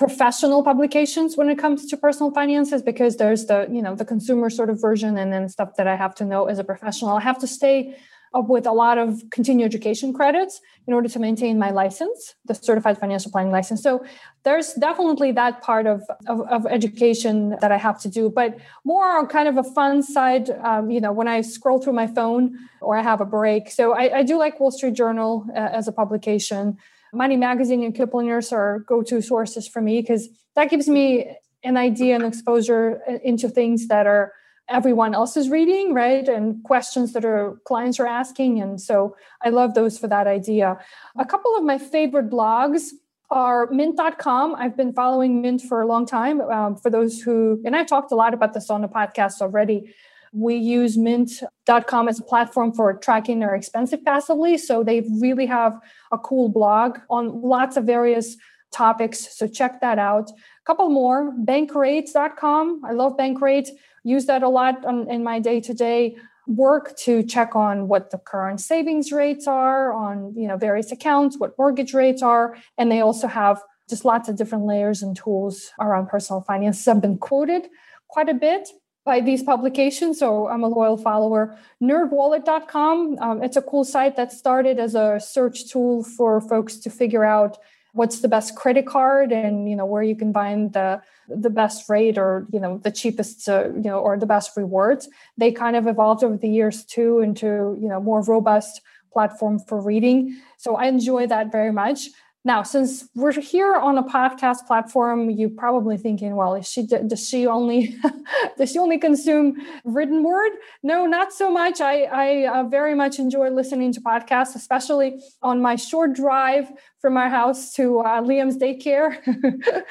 professional 0.00 0.62
publications 0.64 1.36
when 1.36 1.48
it 1.50 1.58
comes 1.58 1.86
to 1.86 1.96
personal 1.96 2.32
finances 2.32 2.80
because 2.82 3.18
there's 3.18 3.44
the 3.50 3.68
you 3.70 3.82
know 3.82 3.94
the 3.94 4.04
consumer 4.04 4.48
sort 4.48 4.70
of 4.70 4.80
version 4.80 5.18
and 5.18 5.30
then 5.32 5.46
stuff 5.48 5.76
that 5.76 5.86
i 5.86 5.94
have 5.94 6.14
to 6.14 6.24
know 6.24 6.46
as 6.46 6.58
a 6.58 6.64
professional 6.64 7.10
i 7.16 7.20
have 7.20 7.38
to 7.38 7.46
stay 7.46 7.94
up 8.32 8.48
with 8.48 8.66
a 8.66 8.72
lot 8.72 8.96
of 8.96 9.22
continuing 9.30 9.66
education 9.66 10.12
credits 10.12 10.60
in 10.86 10.94
order 10.94 11.08
to 11.08 11.18
maintain 11.18 11.58
my 11.58 11.70
license, 11.70 12.36
the 12.44 12.54
certified 12.54 12.96
financial 12.96 13.30
planning 13.30 13.50
license. 13.50 13.82
So 13.82 14.04
there's 14.44 14.74
definitely 14.74 15.32
that 15.32 15.62
part 15.62 15.86
of, 15.86 16.02
of, 16.28 16.40
of 16.42 16.64
education 16.66 17.56
that 17.60 17.72
I 17.72 17.76
have 17.76 18.00
to 18.02 18.08
do, 18.08 18.30
but 18.30 18.56
more 18.84 19.18
on 19.18 19.26
kind 19.26 19.48
of 19.48 19.56
a 19.58 19.64
fun 19.64 20.04
side, 20.04 20.48
um, 20.62 20.90
you 20.90 21.00
know, 21.00 21.12
when 21.12 21.26
I 21.26 21.40
scroll 21.40 21.80
through 21.80 21.94
my 21.94 22.06
phone 22.06 22.56
or 22.80 22.96
I 22.96 23.02
have 23.02 23.20
a 23.20 23.26
break. 23.26 23.68
So 23.68 23.94
I, 23.94 24.18
I 24.18 24.22
do 24.22 24.38
like 24.38 24.60
Wall 24.60 24.70
Street 24.70 24.94
Journal 24.94 25.46
uh, 25.50 25.58
as 25.58 25.88
a 25.88 25.92
publication. 25.92 26.78
Money 27.12 27.36
Magazine 27.36 27.82
and 27.82 27.94
Kiplinger's 27.94 28.52
are 28.52 28.80
go-to 28.80 29.20
sources 29.20 29.66
for 29.68 29.80
me 29.80 30.00
because 30.00 30.28
that 30.56 30.70
gives 30.70 30.88
me 30.88 31.36
an 31.62 31.76
idea 31.76 32.14
and 32.14 32.24
exposure 32.24 33.00
uh, 33.08 33.18
into 33.22 33.48
things 33.48 33.88
that 33.88 34.06
are 34.06 34.32
everyone 34.68 35.14
else 35.14 35.36
is 35.36 35.50
reading, 35.50 35.92
right? 35.92 36.28
And 36.28 36.62
questions 36.62 37.12
that 37.12 37.24
our 37.24 37.56
clients 37.64 37.98
are 37.98 38.06
asking. 38.06 38.60
And 38.60 38.80
so 38.80 39.16
I 39.42 39.50
love 39.50 39.74
those 39.74 39.98
for 39.98 40.06
that 40.06 40.26
idea. 40.26 40.78
A 41.18 41.24
couple 41.24 41.56
of 41.56 41.64
my 41.64 41.76
favorite 41.76 42.30
blogs 42.30 42.90
are 43.30 43.68
mint.com. 43.70 44.54
I've 44.54 44.76
been 44.76 44.92
following 44.92 45.42
Mint 45.42 45.62
for 45.62 45.82
a 45.82 45.86
long 45.86 46.06
time. 46.06 46.40
Um, 46.40 46.76
for 46.76 46.90
those 46.90 47.20
who, 47.20 47.60
and 47.64 47.76
I've 47.76 47.86
talked 47.86 48.12
a 48.12 48.16
lot 48.16 48.34
about 48.34 48.54
this 48.54 48.70
on 48.70 48.80
the 48.80 48.88
podcast 48.88 49.40
already. 49.40 49.94
We 50.32 50.56
use 50.56 50.96
mint.com 50.96 52.08
as 52.08 52.20
a 52.20 52.24
platform 52.24 52.72
for 52.72 52.94
tracking 52.94 53.42
our 53.42 53.54
expenses 53.54 54.00
passively. 54.04 54.58
So 54.58 54.84
they 54.84 55.00
really 55.20 55.46
have 55.46 55.78
a 56.12 56.18
cool 56.18 56.48
blog 56.48 56.98
on 57.08 57.42
lots 57.42 57.76
of 57.76 57.84
various 57.84 58.36
topics. 58.72 59.36
So 59.36 59.48
check 59.48 59.80
that 59.80 59.98
out. 59.98 60.30
A 60.30 60.64
couple 60.64 60.88
more 60.88 61.34
bankrate.com. 61.44 62.82
I 62.84 62.92
love 62.92 63.16
Bankrate 63.16 63.68
use 64.04 64.26
that 64.26 64.42
a 64.42 64.48
lot 64.48 64.84
on, 64.84 65.10
in 65.10 65.22
my 65.22 65.40
day-to-day 65.40 66.16
work 66.46 66.96
to 66.96 67.22
check 67.22 67.54
on 67.54 67.86
what 67.86 68.10
the 68.10 68.18
current 68.18 68.60
savings 68.60 69.12
rates 69.12 69.46
are 69.46 69.92
on 69.92 70.34
you 70.34 70.48
know 70.48 70.56
various 70.56 70.90
accounts 70.90 71.38
what 71.38 71.56
mortgage 71.58 71.94
rates 71.94 72.22
are 72.22 72.56
and 72.76 72.90
they 72.90 73.00
also 73.00 73.28
have 73.28 73.62
just 73.88 74.04
lots 74.04 74.28
of 74.28 74.36
different 74.36 74.64
layers 74.64 75.02
and 75.02 75.16
tools 75.16 75.70
around 75.78 76.08
personal 76.08 76.40
finance 76.40 76.88
i've 76.88 77.00
been 77.00 77.18
quoted 77.18 77.68
quite 78.08 78.28
a 78.28 78.34
bit 78.34 78.68
by 79.04 79.20
these 79.20 79.42
publications 79.42 80.18
so 80.18 80.48
i'm 80.48 80.62
a 80.62 80.68
loyal 80.68 80.96
follower. 80.96 81.56
nerdwallet.com 81.82 83.18
um, 83.20 83.42
it's 83.42 83.56
a 83.56 83.62
cool 83.62 83.84
site 83.84 84.16
that 84.16 84.32
started 84.32 84.78
as 84.78 84.94
a 84.94 85.18
search 85.20 85.68
tool 85.68 86.02
for 86.02 86.40
folks 86.40 86.76
to 86.76 86.90
figure 86.90 87.24
out 87.24 87.58
what's 87.92 88.20
the 88.20 88.28
best 88.28 88.54
credit 88.54 88.86
card 88.86 89.32
and 89.32 89.68
you 89.68 89.76
know 89.76 89.86
where 89.86 90.02
you 90.02 90.14
can 90.14 90.32
find 90.32 90.72
the 90.72 91.00
the 91.28 91.50
best 91.50 91.88
rate 91.88 92.18
or 92.18 92.46
you 92.52 92.60
know 92.60 92.78
the 92.78 92.90
cheapest 92.90 93.48
uh, 93.48 93.68
you 93.74 93.82
know 93.82 93.98
or 93.98 94.18
the 94.18 94.26
best 94.26 94.56
rewards. 94.56 95.08
They 95.36 95.52
kind 95.52 95.76
of 95.76 95.86
evolved 95.86 96.24
over 96.24 96.36
the 96.36 96.48
years 96.48 96.84
too 96.84 97.20
into 97.20 97.76
you 97.80 97.88
know 97.88 98.00
more 98.00 98.22
robust 98.22 98.80
platform 99.12 99.58
for 99.58 99.80
reading. 99.80 100.36
So 100.56 100.76
i 100.76 100.86
enjoy 100.86 101.26
that 101.26 101.50
very 101.50 101.72
much 101.72 102.08
Now, 102.42 102.62
since 102.62 103.06
we're 103.14 103.32
here 103.32 103.74
on 103.74 103.98
a 103.98 104.02
podcast 104.02 104.66
platform, 104.66 105.28
you're 105.28 105.50
probably 105.50 105.98
thinking, 105.98 106.36
"Well, 106.36 106.54
is 106.54 106.66
she 106.66 106.86
does 106.86 107.28
she 107.28 107.46
only 107.46 107.94
does 108.56 108.72
she 108.72 108.78
only 108.78 108.96
consume 108.96 109.56
written 109.84 110.22
word?" 110.22 110.52
No, 110.82 111.04
not 111.04 111.34
so 111.34 111.50
much. 111.50 111.82
I 111.82 112.04
I 112.04 112.48
uh, 112.48 112.62
very 112.64 112.94
much 112.94 113.18
enjoy 113.18 113.50
listening 113.50 113.92
to 113.92 114.00
podcasts, 114.00 114.54
especially 114.54 115.20
on 115.42 115.60
my 115.60 115.76
short 115.76 116.14
drive 116.14 116.72
from 116.98 117.12
my 117.12 117.28
house 117.28 117.74
to 117.74 118.00
uh, 118.00 118.22
Liam's 118.22 118.56
daycare, 118.56 119.18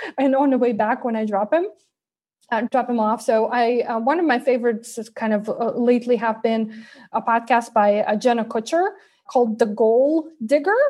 and 0.18 0.36
on 0.36 0.50
the 0.50 0.58
way 0.58 0.74
back 0.74 1.06
when 1.06 1.16
I 1.16 1.26
drop 1.26 1.54
him. 1.54 1.68
Uh, 2.52 2.62
drop 2.72 2.90
him 2.90 3.00
off. 3.00 3.22
So 3.22 3.46
I 3.46 3.82
uh, 3.82 4.00
one 4.00 4.20
of 4.20 4.26
my 4.26 4.40
favorites 4.40 4.98
is 4.98 5.08
kind 5.08 5.34
of 5.34 5.50
uh, 5.50 5.74
lately 5.76 6.16
have 6.16 6.42
been 6.42 6.84
a 7.12 7.22
podcast 7.22 7.74
by 7.74 8.00
uh, 8.00 8.16
Jenna 8.16 8.44
Kutcher 8.44 8.90
called 9.28 9.60
The 9.60 9.68
Goal 9.68 10.32
Digger 10.44 10.82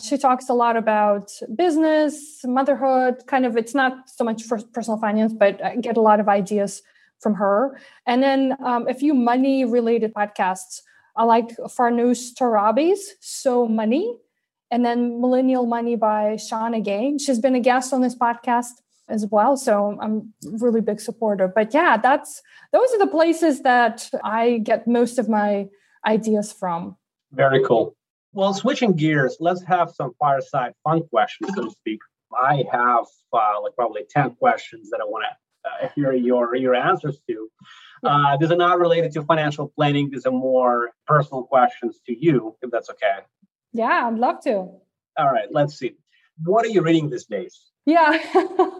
she 0.00 0.18
talks 0.18 0.48
a 0.48 0.54
lot 0.54 0.76
about 0.76 1.32
business, 1.54 2.40
motherhood, 2.44 3.26
kind 3.26 3.46
of, 3.46 3.56
it's 3.56 3.74
not 3.74 4.08
so 4.08 4.24
much 4.24 4.42
for 4.42 4.58
personal 4.72 4.98
finance, 4.98 5.32
but 5.32 5.62
I 5.64 5.76
get 5.76 5.96
a 5.96 6.00
lot 6.00 6.20
of 6.20 6.28
ideas 6.28 6.82
from 7.20 7.34
her. 7.34 7.78
And 8.06 8.22
then 8.22 8.56
um, 8.64 8.88
a 8.88 8.94
few 8.94 9.14
money 9.14 9.64
related 9.64 10.14
podcasts. 10.14 10.82
I 11.16 11.24
like 11.24 11.48
Farnoosh 11.56 12.34
Torabi's 12.34 13.14
So 13.20 13.66
Money, 13.66 14.16
and 14.70 14.84
then 14.84 15.20
Millennial 15.20 15.66
Money 15.66 15.96
by 15.96 16.36
Shannah 16.36 16.80
Game. 16.80 17.18
She's 17.18 17.38
been 17.38 17.54
a 17.54 17.60
guest 17.60 17.92
on 17.92 18.02
this 18.02 18.14
podcast 18.14 18.74
as 19.08 19.26
well. 19.26 19.56
So 19.56 19.98
I'm 20.00 20.32
really 20.60 20.80
big 20.80 21.00
supporter. 21.00 21.48
But 21.48 21.74
yeah, 21.74 21.96
that's 21.96 22.42
those 22.72 22.92
are 22.92 22.98
the 22.98 23.06
places 23.10 23.62
that 23.62 24.08
I 24.22 24.58
get 24.58 24.86
most 24.86 25.18
of 25.18 25.28
my 25.28 25.68
ideas 26.06 26.52
from. 26.52 26.96
Very 27.32 27.64
cool. 27.64 27.96
Well, 28.38 28.54
switching 28.54 28.92
gears, 28.92 29.36
let's 29.40 29.64
have 29.64 29.90
some 29.90 30.12
fireside 30.16 30.72
fun 30.84 31.02
questions, 31.08 31.50
so 31.56 31.64
to 31.64 31.70
speak. 31.72 31.98
I 32.32 32.62
have 32.70 33.04
uh, 33.32 33.60
like 33.60 33.74
probably 33.74 34.02
10 34.08 34.36
questions 34.36 34.90
that 34.90 35.00
I 35.00 35.06
want 35.06 35.24
to 35.28 35.68
uh, 35.68 35.88
hear 35.96 36.12
your, 36.12 36.54
your 36.54 36.76
answers 36.76 37.18
to. 37.28 37.48
Uh, 38.04 38.36
these 38.36 38.52
are 38.52 38.56
not 38.56 38.78
related 38.78 39.10
to 39.14 39.24
financial 39.24 39.72
planning. 39.74 40.08
These 40.12 40.24
are 40.24 40.30
more 40.30 40.92
personal 41.04 41.42
questions 41.42 41.98
to 42.06 42.16
you, 42.16 42.54
if 42.62 42.70
that's 42.70 42.88
okay. 42.90 43.24
Yeah, 43.72 44.06
I'd 44.06 44.14
love 44.14 44.40
to. 44.44 44.52
All 44.52 44.82
right, 45.18 45.48
let's 45.50 45.76
see. 45.76 45.96
What 46.44 46.64
are 46.64 46.68
you 46.68 46.82
reading 46.82 47.10
these 47.10 47.24
days? 47.24 47.58
Yeah. 47.86 48.20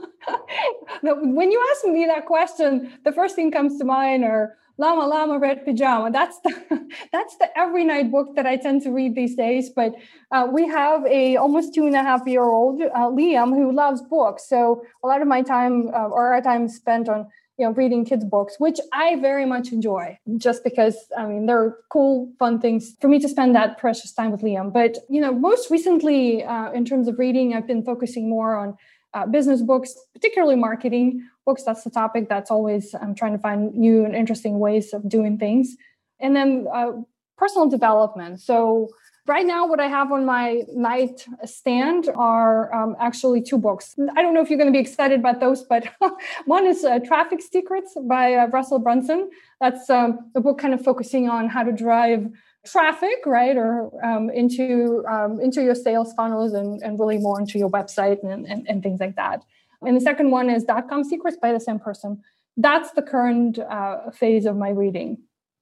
when 1.03 1.51
you 1.51 1.67
ask 1.73 1.85
me 1.87 2.07
that 2.07 2.27
question, 2.27 2.93
the 3.05 3.13
first 3.13 3.35
thing 3.35 3.51
comes 3.51 3.79
to 3.79 3.85
mind 3.85 4.25
are 4.25 4.57
Llama 4.79 5.07
Llama 5.07 5.39
Red 5.39 5.65
Pajama. 5.65 6.11
That's 6.13 6.39
the 6.41 6.89
that's 7.13 7.37
the 7.37 7.49
every 7.59 7.85
night 7.85 8.11
book 8.11 8.37
that 8.37 8.47
I 8.47 8.57
tend 8.57 8.83
to 8.83 8.91
read 8.91 9.15
these 9.15 9.35
days. 9.35 9.71
But 9.71 9.95
uh, 10.31 10.47
we 10.51 10.69
have 10.69 11.05
a 11.07 11.37
almost 11.37 11.75
two 11.75 11.87
and 11.87 11.97
a 11.97 12.03
half 12.03 12.27
year 12.27 12.45
old 12.45 12.81
uh, 12.81 13.11
Liam 13.11 13.51
who 13.51 13.73
loves 13.73 14.01
books. 14.03 14.49
So 14.49 14.85
a 15.03 15.07
lot 15.07 15.21
of 15.21 15.29
my 15.29 15.43
time 15.43 15.89
uh, 15.89 16.09
or 16.09 16.33
our 16.33 16.41
time 16.41 16.69
spent 16.69 17.09
on 17.09 17.27
you 17.59 17.67
know 17.67 17.73
reading 17.73 18.05
kids 18.05 18.25
books, 18.25 18.55
which 18.59 18.79
I 18.93 19.17
very 19.17 19.45
much 19.45 19.73
enjoy, 19.73 20.17
just 20.37 20.63
because 20.63 20.97
I 21.19 21.27
mean 21.27 21.47
they're 21.47 21.77
cool, 21.91 22.31
fun 22.39 22.61
things 22.61 22.95
for 23.01 23.09
me 23.09 23.19
to 23.19 23.29
spend 23.29 23.57
that 23.57 23.79
precious 23.79 24.13
time 24.13 24.31
with 24.31 24.43
Liam. 24.43 24.73
But 24.73 24.99
you 25.11 25.21
know, 25.21 25.33
most 25.33 25.73
recently 25.73 26.45
uh, 26.45 26.71
in 26.71 26.85
terms 26.85 27.09
of 27.09 27.19
reading, 27.19 27.55
I've 27.55 27.67
been 27.67 27.83
focusing 27.83 28.31
more 28.31 28.57
on 28.57 28.77
uh, 29.15 29.27
business 29.27 29.63
books, 29.63 29.95
particularly 30.13 30.57
marketing 30.57 31.27
books. 31.45 31.63
That's 31.65 31.85
the 31.85 31.91
topic 31.91 32.29
that's 32.29 32.51
always 32.51 32.95
I'm 32.95 33.15
trying 33.15 33.33
to 33.33 33.39
find 33.39 33.75
new 33.75 34.05
and 34.05 34.15
interesting 34.15 34.59
ways 34.59 34.93
of 34.93 35.09
doing 35.09 35.39
things. 35.39 35.77
And 36.21 36.35
then 36.35 36.67
uh, 36.73 36.93
personal 37.37 37.69
development. 37.69 38.41
So 38.41 38.89
right 39.27 39.47
now, 39.47 39.67
what 39.67 39.79
I 39.79 39.87
have 39.87 40.11
on 40.11 40.25
my 40.25 40.63
night 40.75 41.27
stand 41.45 42.09
are 42.17 42.75
um, 42.75 42.97
actually 42.99 43.43
two 43.43 43.59
books. 43.59 43.95
I 44.17 44.23
don't 44.23 44.35
know 44.35 44.41
if 44.41 44.51
you're 44.51 44.59
going 44.59 44.73
to 44.73 44.77
be 44.77 44.81
excited 44.81 45.21
about 45.21 45.39
those, 45.39 45.63
but 45.63 45.87
one 46.47 46.67
is 46.67 46.85
uh, 46.85 46.99
Traffic 46.99 47.41
Secrets 47.41 47.97
by 48.09 48.35
uh, 48.35 48.47
Russell 48.49 48.79
Brunson. 48.79 49.31
That's 49.61 49.89
um, 49.91 50.31
a 50.35 50.41
book 50.41 50.59
kind 50.59 50.75
of 50.75 50.83
focusing 50.83 51.29
on 51.29 51.49
how 51.49 51.63
to 51.63 51.73
drive 51.73 52.29
traffic, 52.67 53.19
right, 53.27 53.57
or 53.57 53.91
um, 54.05 54.31
into 54.31 55.05
um, 55.09 55.41
into 55.41 55.63
your 55.63 55.75
sales 55.75 56.13
funnels 56.15 56.53
and, 56.53 56.83
and 56.83 56.99
really 56.99 57.19
more 57.19 57.41
into 57.41 57.59
your 57.59 57.71
website 57.71 58.23
and, 58.23 58.47
and, 58.47 58.67
and, 58.69 58.83
things 58.83 59.01
like 59.01 59.17
that. 59.17 59.43
And 59.83 59.97
the 59.97 60.01
second 60.01 60.31
one 60.31 60.51
is 60.51 60.65
Dot 60.65 60.89
Com 60.89 61.05
Secrets 61.05 61.37
by 61.41 61.53
the 61.53 61.61
same 61.61 61.79
person. 61.79 62.21
That's 62.57 62.91
the 62.93 63.03
current 63.03 63.59
uh, 63.59 64.11
phase 64.11 64.45
of 64.47 64.57
my 64.57 64.71
reading. 64.71 65.19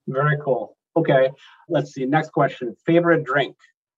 Very 0.07 0.37
cool. 0.43 0.77
Okay, 0.95 1.29
let's 1.69 1.93
see. 1.93 2.05
Next 2.05 2.31
question: 2.31 2.75
Favorite 2.85 3.23
drink? 3.23 3.55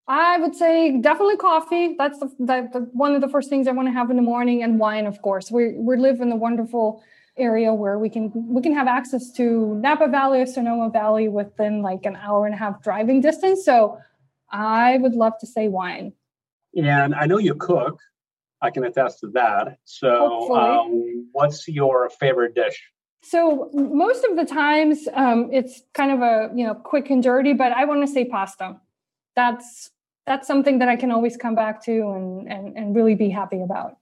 I 0.07 0.37
would 0.39 0.55
say 0.55 0.99
definitely 0.99 1.37
coffee. 1.37 1.95
That's 1.97 2.19
the, 2.19 2.31
the, 2.39 2.69
the 2.73 2.79
one 2.93 3.13
of 3.13 3.21
the 3.21 3.29
first 3.29 3.47
things 3.47 3.67
I 3.67 3.71
want 3.71 3.87
to 3.87 3.91
have 3.91 4.09
in 4.09 4.15
the 4.15 4.23
morning, 4.23 4.63
and 4.63 4.79
wine, 4.79 5.05
of 5.05 5.21
course. 5.21 5.51
We 5.51 5.73
we 5.77 5.97
live 5.97 6.19
in 6.19 6.31
a 6.31 6.35
wonderful 6.35 7.03
area 7.39 7.73
where 7.73 7.97
we 7.97 8.09
can 8.09 8.31
we 8.33 8.61
can 8.61 8.73
have 8.73 8.87
access 8.87 9.31
to 9.33 9.75
Napa 9.75 10.07
Valley 10.07 10.41
or 10.41 10.45
Sonoma 10.45 10.89
Valley 10.89 11.27
within 11.27 11.81
like 11.81 12.05
an 12.05 12.15
hour 12.15 12.45
and 12.45 12.53
a 12.53 12.57
half 12.57 12.81
driving 12.81 13.21
distance. 13.21 13.65
So 13.65 13.97
I 14.51 14.97
would 14.97 15.13
love 15.13 15.33
to 15.39 15.47
say 15.47 15.67
wine. 15.67 16.13
And 16.75 17.15
I 17.15 17.25
know 17.25 17.37
you 17.37 17.55
cook. 17.55 17.99
I 18.61 18.69
can 18.69 18.83
attest 18.83 19.21
to 19.21 19.27
that. 19.31 19.77
So, 19.85 20.53
um, 20.55 21.29
what's 21.31 21.67
your 21.67 22.09
favorite 22.09 22.55
dish? 22.55 22.81
So 23.21 23.69
most 23.73 24.23
of 24.25 24.35
the 24.37 24.45
times, 24.45 25.07
um, 25.13 25.49
it's 25.51 25.81
kind 25.93 26.11
of 26.11 26.21
a 26.21 26.51
you 26.55 26.65
know 26.65 26.73
quick 26.73 27.09
and 27.09 27.21
dirty, 27.21 27.53
but 27.53 27.71
I 27.71 27.85
want 27.85 28.05
to 28.05 28.11
say 28.11 28.25
pasta. 28.25 28.79
That's 29.35 29.91
that's 30.25 30.47
something 30.47 30.79
that 30.79 30.89
I 30.89 30.95
can 30.95 31.11
always 31.11 31.37
come 31.37 31.55
back 31.55 31.83
to 31.85 31.91
and 31.91 32.51
and, 32.51 32.77
and 32.77 32.95
really 32.95 33.15
be 33.15 33.29
happy 33.29 33.61
about. 33.61 33.97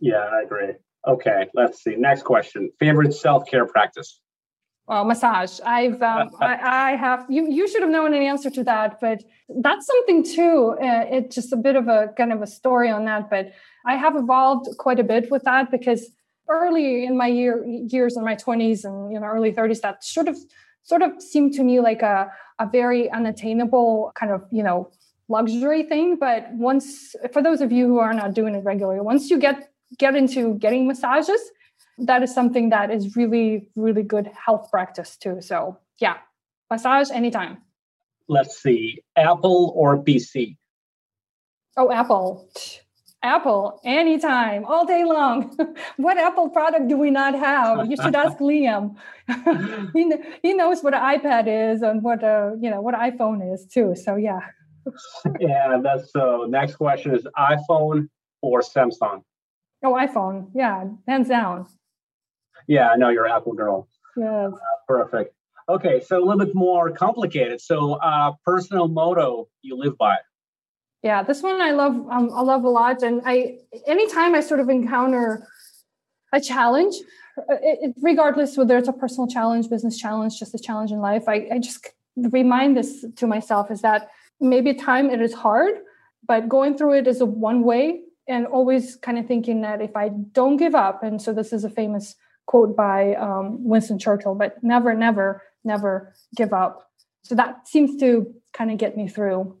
Yeah, 0.00 0.28
I 0.32 0.42
agree. 0.42 0.72
Okay, 1.06 1.46
let's 1.54 1.82
see. 1.82 1.94
Next 1.96 2.22
question. 2.22 2.70
Favorite 2.80 3.14
self 3.14 3.48
care 3.48 3.66
practice? 3.66 4.20
Well, 4.88 5.04
massage. 5.04 5.60
I've 5.64 6.00
um, 6.02 6.30
I, 6.40 6.92
I, 6.92 6.96
have 6.96 7.26
you. 7.28 7.50
You 7.50 7.68
should 7.68 7.82
have 7.82 7.90
known 7.90 8.14
an 8.14 8.22
answer 8.22 8.50
to 8.50 8.64
that, 8.64 9.00
but 9.00 9.22
that's 9.48 9.86
something 9.86 10.24
too. 10.24 10.76
Uh, 10.80 11.04
it's 11.08 11.34
just 11.34 11.52
a 11.52 11.56
bit 11.56 11.76
of 11.76 11.88
a 11.88 12.12
kind 12.16 12.32
of 12.32 12.42
a 12.42 12.46
story 12.46 12.90
on 12.90 13.04
that, 13.04 13.30
but 13.30 13.52
I 13.84 13.96
have 13.96 14.16
evolved 14.16 14.68
quite 14.78 15.00
a 15.00 15.04
bit 15.04 15.30
with 15.30 15.42
that 15.44 15.70
because 15.70 16.10
early 16.48 17.04
in 17.04 17.16
my 17.16 17.26
year 17.26 17.64
years 17.64 18.16
in 18.16 18.24
my 18.24 18.34
twenties 18.34 18.84
and 18.84 19.12
you 19.12 19.20
know 19.20 19.26
early 19.26 19.52
thirties, 19.52 19.80
that 19.80 20.04
sort 20.04 20.28
of 20.28 20.36
sort 20.82 21.02
of 21.02 21.20
seemed 21.20 21.52
to 21.54 21.64
me 21.64 21.80
like 21.80 22.02
a 22.02 22.30
a 22.58 22.68
very 22.68 23.10
unattainable 23.10 24.12
kind 24.14 24.32
of 24.32 24.44
you 24.50 24.62
know 24.62 24.90
luxury 25.28 25.82
thing. 25.82 26.16
But 26.16 26.52
once, 26.52 27.16
for 27.32 27.42
those 27.42 27.60
of 27.60 27.72
you 27.72 27.86
who 27.86 27.98
are 27.98 28.14
not 28.14 28.34
doing 28.34 28.54
it 28.54 28.64
regularly, 28.64 29.00
once 29.00 29.30
you 29.30 29.38
get 29.38 29.68
get 29.98 30.14
into 30.14 30.54
getting 30.58 30.86
massages, 30.86 31.40
that 31.98 32.22
is 32.22 32.34
something 32.34 32.70
that 32.70 32.90
is 32.90 33.16
really, 33.16 33.68
really 33.74 34.02
good 34.02 34.30
health 34.34 34.70
practice 34.70 35.16
too. 35.16 35.40
So 35.40 35.78
yeah, 35.98 36.16
massage 36.70 37.10
anytime. 37.10 37.58
Let's 38.28 38.60
see, 38.60 39.02
Apple 39.16 39.72
or 39.76 40.02
PC? 40.02 40.56
Oh, 41.76 41.92
Apple. 41.92 42.48
Apple 43.22 43.80
anytime, 43.84 44.64
all 44.66 44.86
day 44.86 45.04
long. 45.04 45.56
what 45.96 46.16
Apple 46.18 46.48
product 46.50 46.88
do 46.88 46.96
we 46.96 47.10
not 47.10 47.34
have? 47.34 47.90
You 47.90 47.96
should 47.96 48.14
ask 48.14 48.38
Liam. 48.48 48.96
he, 49.94 50.12
he 50.42 50.54
knows 50.54 50.82
what 50.82 50.94
an 50.94 51.00
iPad 51.00 51.46
is 51.72 51.82
and 51.82 52.02
what 52.02 52.22
a 52.22 52.56
you 52.60 52.70
know 52.70 52.80
what 52.80 52.94
iPhone 52.94 53.52
is 53.52 53.66
too. 53.66 53.94
So 53.96 54.16
yeah. 54.16 54.40
yeah, 55.40 55.78
that's 55.82 56.12
so. 56.12 56.46
Next 56.48 56.76
question 56.76 57.14
is 57.14 57.26
iPhone 57.36 58.08
or 58.42 58.60
Samsung? 58.60 59.22
Oh, 59.84 59.94
iPhone. 59.94 60.50
Yeah, 60.54 60.84
hands 61.06 61.28
down. 61.28 61.66
Yeah, 62.66 62.90
I 62.90 62.96
know 62.96 63.10
you're 63.10 63.28
Apple 63.28 63.52
girl. 63.52 63.88
Yes. 64.16 64.52
Uh, 64.52 64.58
perfect. 64.88 65.34
Okay, 65.68 66.00
so 66.00 66.18
a 66.18 66.24
little 66.24 66.44
bit 66.44 66.54
more 66.54 66.90
complicated. 66.90 67.60
So, 67.60 67.94
uh, 67.94 68.32
personal 68.44 68.88
motto 68.88 69.48
you 69.62 69.76
live 69.76 69.98
by. 69.98 70.16
Yeah, 71.02 71.22
this 71.22 71.42
one 71.42 71.60
I 71.60 71.72
love. 71.72 71.94
Um, 72.10 72.30
I 72.32 72.42
love 72.42 72.64
a 72.64 72.68
lot, 72.68 73.02
and 73.02 73.20
I 73.24 73.58
anytime 73.86 74.34
I 74.34 74.40
sort 74.40 74.60
of 74.60 74.68
encounter 74.68 75.46
a 76.32 76.40
challenge, 76.40 76.96
uh, 77.38 77.54
it, 77.62 77.78
it, 77.82 77.94
regardless 78.00 78.56
whether 78.56 78.76
it's 78.76 78.88
a 78.88 78.92
personal 78.92 79.28
challenge, 79.28 79.68
business 79.68 79.98
challenge, 79.98 80.38
just 80.38 80.54
a 80.54 80.58
challenge 80.58 80.90
in 80.90 80.98
life, 80.98 81.24
I, 81.28 81.48
I 81.52 81.58
just 81.58 81.86
remind 82.16 82.76
this 82.76 83.04
to 83.16 83.26
myself 83.26 83.70
is 83.70 83.82
that 83.82 84.08
maybe 84.40 84.74
time 84.74 85.10
it 85.10 85.20
is 85.20 85.34
hard, 85.34 85.76
but 86.26 86.48
going 86.48 86.76
through 86.76 86.94
it 86.94 87.06
is 87.06 87.20
a 87.20 87.26
one 87.26 87.62
way 87.62 88.00
and 88.28 88.46
always 88.46 88.96
kind 88.96 89.18
of 89.18 89.26
thinking 89.26 89.60
that 89.62 89.80
if 89.80 89.96
I 89.96 90.08
don't 90.08 90.56
give 90.56 90.74
up, 90.74 91.02
and 91.02 91.20
so 91.20 91.32
this 91.32 91.52
is 91.52 91.64
a 91.64 91.70
famous 91.70 92.16
quote 92.46 92.76
by 92.76 93.14
um, 93.14 93.64
Winston 93.64 93.98
Churchill, 93.98 94.34
but 94.34 94.62
never, 94.62 94.94
never, 94.94 95.42
never 95.64 96.14
give 96.36 96.52
up. 96.52 96.90
So 97.24 97.34
that 97.34 97.66
seems 97.68 97.98
to 98.00 98.34
kind 98.52 98.70
of 98.70 98.78
get 98.78 98.96
me 98.96 99.08
through 99.08 99.56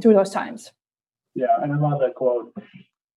through 0.00 0.14
those 0.14 0.30
times. 0.30 0.72
Yeah, 1.34 1.62
and 1.62 1.72
I 1.72 1.76
love 1.76 2.00
that 2.00 2.14
quote. 2.14 2.54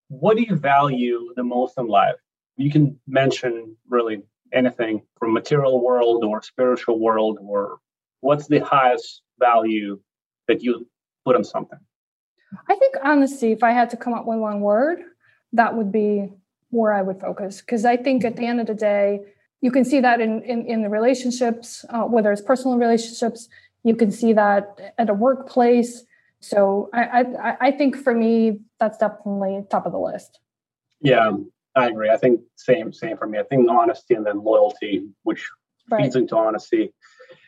What 0.10 0.38
do 0.38 0.44
you 0.44 0.56
value 0.56 1.34
the 1.36 1.44
most 1.44 1.78
in 1.78 1.88
life? 1.88 2.16
You 2.58 2.72
can 2.72 3.00
mention 3.08 3.76
really 3.88 4.22
anything 4.52 5.02
from 5.18 5.34
material 5.34 5.84
world 5.84 6.24
or 6.24 6.42
spiritual 6.44 7.00
world, 7.00 7.40
or 7.42 7.80
what's 8.20 8.48
the 8.48 8.60
highest 8.60 9.22
value 9.40 10.00
that 10.48 10.62
you 10.62 10.88
put 11.26 11.36
on 11.36 11.44
something? 11.44 11.80
I 12.68 12.76
think 12.76 12.96
honestly, 13.04 13.52
if 13.52 13.64
I 13.64 13.72
had 13.72 13.90
to 13.92 13.98
come 13.98 14.14
up 14.14 14.26
with 14.26 14.40
one 14.40 14.62
word, 14.62 15.00
that 15.54 15.76
would 15.76 15.92
be 15.92 16.30
where 16.70 16.94
I 16.94 17.02
would 17.02 17.20
focus. 17.20 17.62
Because 17.62 17.86
I 17.86 17.98
think 17.98 18.26
at 18.26 18.36
the 18.36 18.46
end 18.46 18.60
of 18.60 18.68
the 18.68 18.74
day, 18.74 19.22
you 19.62 19.72
can 19.72 19.86
see 19.86 20.00
that 20.02 20.20
in 20.20 20.42
in, 20.44 20.66
in 20.66 20.82
the 20.82 20.90
relationships, 20.90 21.86
uh, 21.90 22.04
whether 22.04 22.32
it's 22.32 22.42
personal 22.42 22.78
relationships, 22.78 23.48
you 23.84 23.96
can 23.96 24.12
see 24.12 24.34
that 24.34 24.94
at 24.98 25.10
a 25.10 25.14
workplace. 25.14 26.04
So 26.42 26.90
I, 26.94 27.26
I 27.42 27.58
I 27.68 27.72
think 27.72 27.96
for 27.96 28.14
me, 28.14 28.60
that's 28.80 28.98
definitely 28.98 29.64
top 29.70 29.86
of 29.86 29.94
the 29.94 30.00
list. 30.00 30.40
Yeah, 31.00 31.32
I 31.76 31.88
agree. 31.88 32.10
I 32.10 32.18
think 32.18 32.42
same 32.56 32.92
same 32.92 33.18
for 33.18 33.28
me. 33.28 33.40
I 33.40 33.44
think 33.44 33.70
honesty 33.70 34.14
and 34.16 34.26
then 34.26 34.44
loyalty, 34.44 35.08
which 35.24 35.50
right. 35.90 36.04
feeds 36.04 36.16
into 36.16 36.36
honesty. 36.36 36.94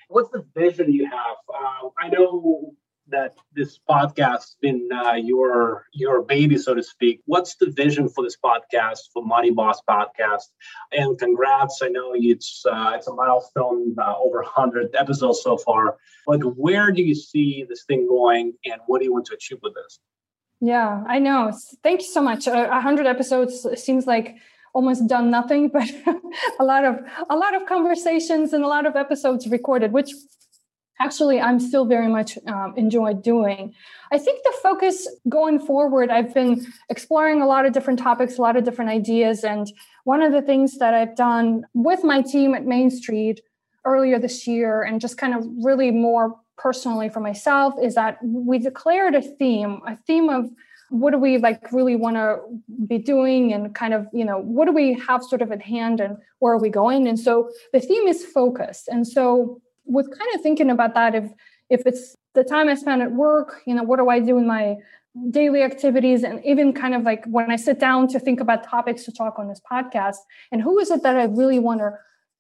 What's 0.08 0.30
the 0.30 0.46
vision 0.56 0.94
you 0.94 1.06
have? 1.10 1.38
Uh, 1.50 1.90
I 2.00 2.10
know 2.10 2.74
that 3.10 3.36
this 3.54 3.80
podcast 3.90 4.32
has 4.32 4.56
been 4.62 4.90
uh, 4.94 5.14
your 5.14 5.86
your 5.94 6.24
baby, 6.24 6.58
so 6.58 6.74
to 6.74 6.84
speak. 6.84 7.22
What's 7.26 7.56
the 7.56 7.72
vision 7.72 8.10
for 8.10 8.24
this 8.24 8.38
podcast, 8.38 9.00
for 9.14 9.24
Money 9.24 9.52
Boss 9.52 9.82
Podcast? 9.90 10.50
And 10.92 11.18
congrats! 11.18 11.82
I 11.84 11.90
know 11.90 12.12
it's 12.14 12.64
uh, 12.66 12.94
it's 12.96 13.08
a 13.08 13.14
milestone, 13.14 13.96
uh, 14.00 14.16
over 14.18 14.42
100 14.42 14.96
episodes 14.96 15.42
so 15.42 15.58
far. 15.58 15.98
But 16.28 16.40
where 16.58 16.92
do 16.92 17.02
you 17.04 17.16
see 17.16 17.66
this 17.68 17.84
thing 17.86 18.08
going, 18.08 18.54
and 18.66 18.82
what 18.88 19.00
do 19.00 19.06
you 19.06 19.14
want 19.14 19.26
to 19.28 19.36
achieve 19.36 19.60
with 19.62 19.74
this? 19.76 20.00
Yeah, 20.62 21.04
I 21.08 21.20
know. 21.20 21.52
Thank 21.84 22.02
you 22.02 22.08
so 22.08 22.22
much. 22.22 22.48
Uh, 22.48 22.82
hundred 22.82 23.08
episodes 23.08 23.68
seems 23.82 24.08
like 24.08 24.36
almost 24.74 25.08
done 25.08 25.30
nothing, 25.30 25.68
but 25.74 25.90
a 26.60 26.64
lot 26.64 26.86
of 26.86 27.00
a 27.30 27.36
lot 27.36 27.56
of 27.56 27.66
conversations 27.68 28.54
and 28.54 28.64
a 28.64 28.68
lot 28.68 28.86
of 28.86 28.96
episodes 28.96 29.48
recorded, 29.48 29.92
which 29.92 30.12
actually 31.00 31.40
I'm 31.40 31.60
still 31.60 31.86
very 31.86 32.08
much 32.08 32.38
um, 32.48 32.74
enjoy 32.78 33.14
doing. 33.14 33.74
I 34.12 34.18
think 34.18 34.44
the 34.44 34.54
focus 34.64 35.08
going 35.28 35.60
forward, 35.60 36.10
I've 36.10 36.34
been 36.34 36.66
exploring 36.90 37.42
a 37.42 37.48
lot 37.48 37.66
of 37.66 37.74
different 37.74 38.00
topics, 38.00 38.38
a 38.38 38.42
lot 38.42 38.56
of 38.56 38.64
different 38.64 38.92
ideas, 38.92 39.44
and 39.44 39.72
one 40.04 40.22
of 40.22 40.32
the 40.32 40.42
things 40.42 40.78
that 40.78 40.94
I've 40.94 41.16
done 41.16 41.66
with 41.74 42.04
my 42.04 42.22
team 42.22 42.54
at 42.56 42.66
Main 42.66 42.90
Street 42.90 43.42
earlier 43.84 44.20
this 44.20 44.48
year, 44.48 44.84
and 44.84 45.02
just 45.02 45.18
kind 45.18 45.36
of 45.36 45.46
really 45.64 45.92
more 45.92 46.36
personally 46.58 47.10
for 47.10 47.20
myself 47.20 47.74
is 47.82 47.96
that 47.96 48.18
we 48.24 48.58
declared 48.58 49.14
a 49.16 49.22
theme, 49.22 49.82
a 49.86 49.96
theme 49.96 50.30
of 50.30 50.50
what 50.90 51.12
do 51.12 51.18
we 51.18 51.38
like 51.38 51.72
really 51.72 51.96
want 51.96 52.16
to 52.16 52.38
be 52.88 52.98
doing 52.98 53.54
and 53.54 53.74
kind 53.74 53.94
of 53.94 54.08
you 54.14 54.24
know 54.24 54.40
what 54.40 54.66
do 54.66 54.72
we 54.72 54.94
have 54.94 55.24
sort 55.24 55.42
of 55.42 55.52
at 55.52 55.62
hand 55.62 56.00
and 56.00 56.18
where 56.40 56.54
are 56.54 56.60
we 56.60 56.70
going 56.70 57.08
and 57.08 57.20
so 57.20 57.50
the 57.74 57.80
theme 57.80 58.08
is 58.08 58.24
focused 58.24 58.88
and 58.88 59.08
so 59.08 59.60
with 59.86 60.08
kind 60.08 60.36
of 60.36 60.42
thinking 60.42 60.70
about 60.70 60.94
that 60.94 61.16
if 61.16 61.32
if 61.70 61.86
it's 61.86 62.16
the 62.34 62.44
time 62.44 62.70
i 62.70 62.76
spend 62.76 63.02
at 63.02 63.12
work 63.12 63.62
you 63.66 63.74
know 63.74 63.84
what 63.84 63.98
do 63.98 64.10
i 64.10 64.20
do 64.20 64.38
in 64.38 64.48
my 64.48 64.76
daily 65.30 65.64
activities 65.64 66.24
and 66.24 66.44
even 66.44 66.74
kind 66.74 66.94
of 66.94 67.04
like 67.04 67.24
when 67.26 67.50
i 67.50 67.56
sit 67.56 67.80
down 67.80 68.08
to 68.08 68.20
think 68.20 68.40
about 68.40 68.64
topics 68.64 69.04
to 69.06 69.12
talk 69.12 69.40
on 69.40 69.48
this 69.48 69.62
podcast 69.72 70.18
and 70.52 70.62
who 70.62 70.78
is 70.80 70.92
it 70.92 71.04
that 71.04 71.16
i 71.16 71.24
really 71.24 71.60
want 71.60 71.80
to 71.80 71.92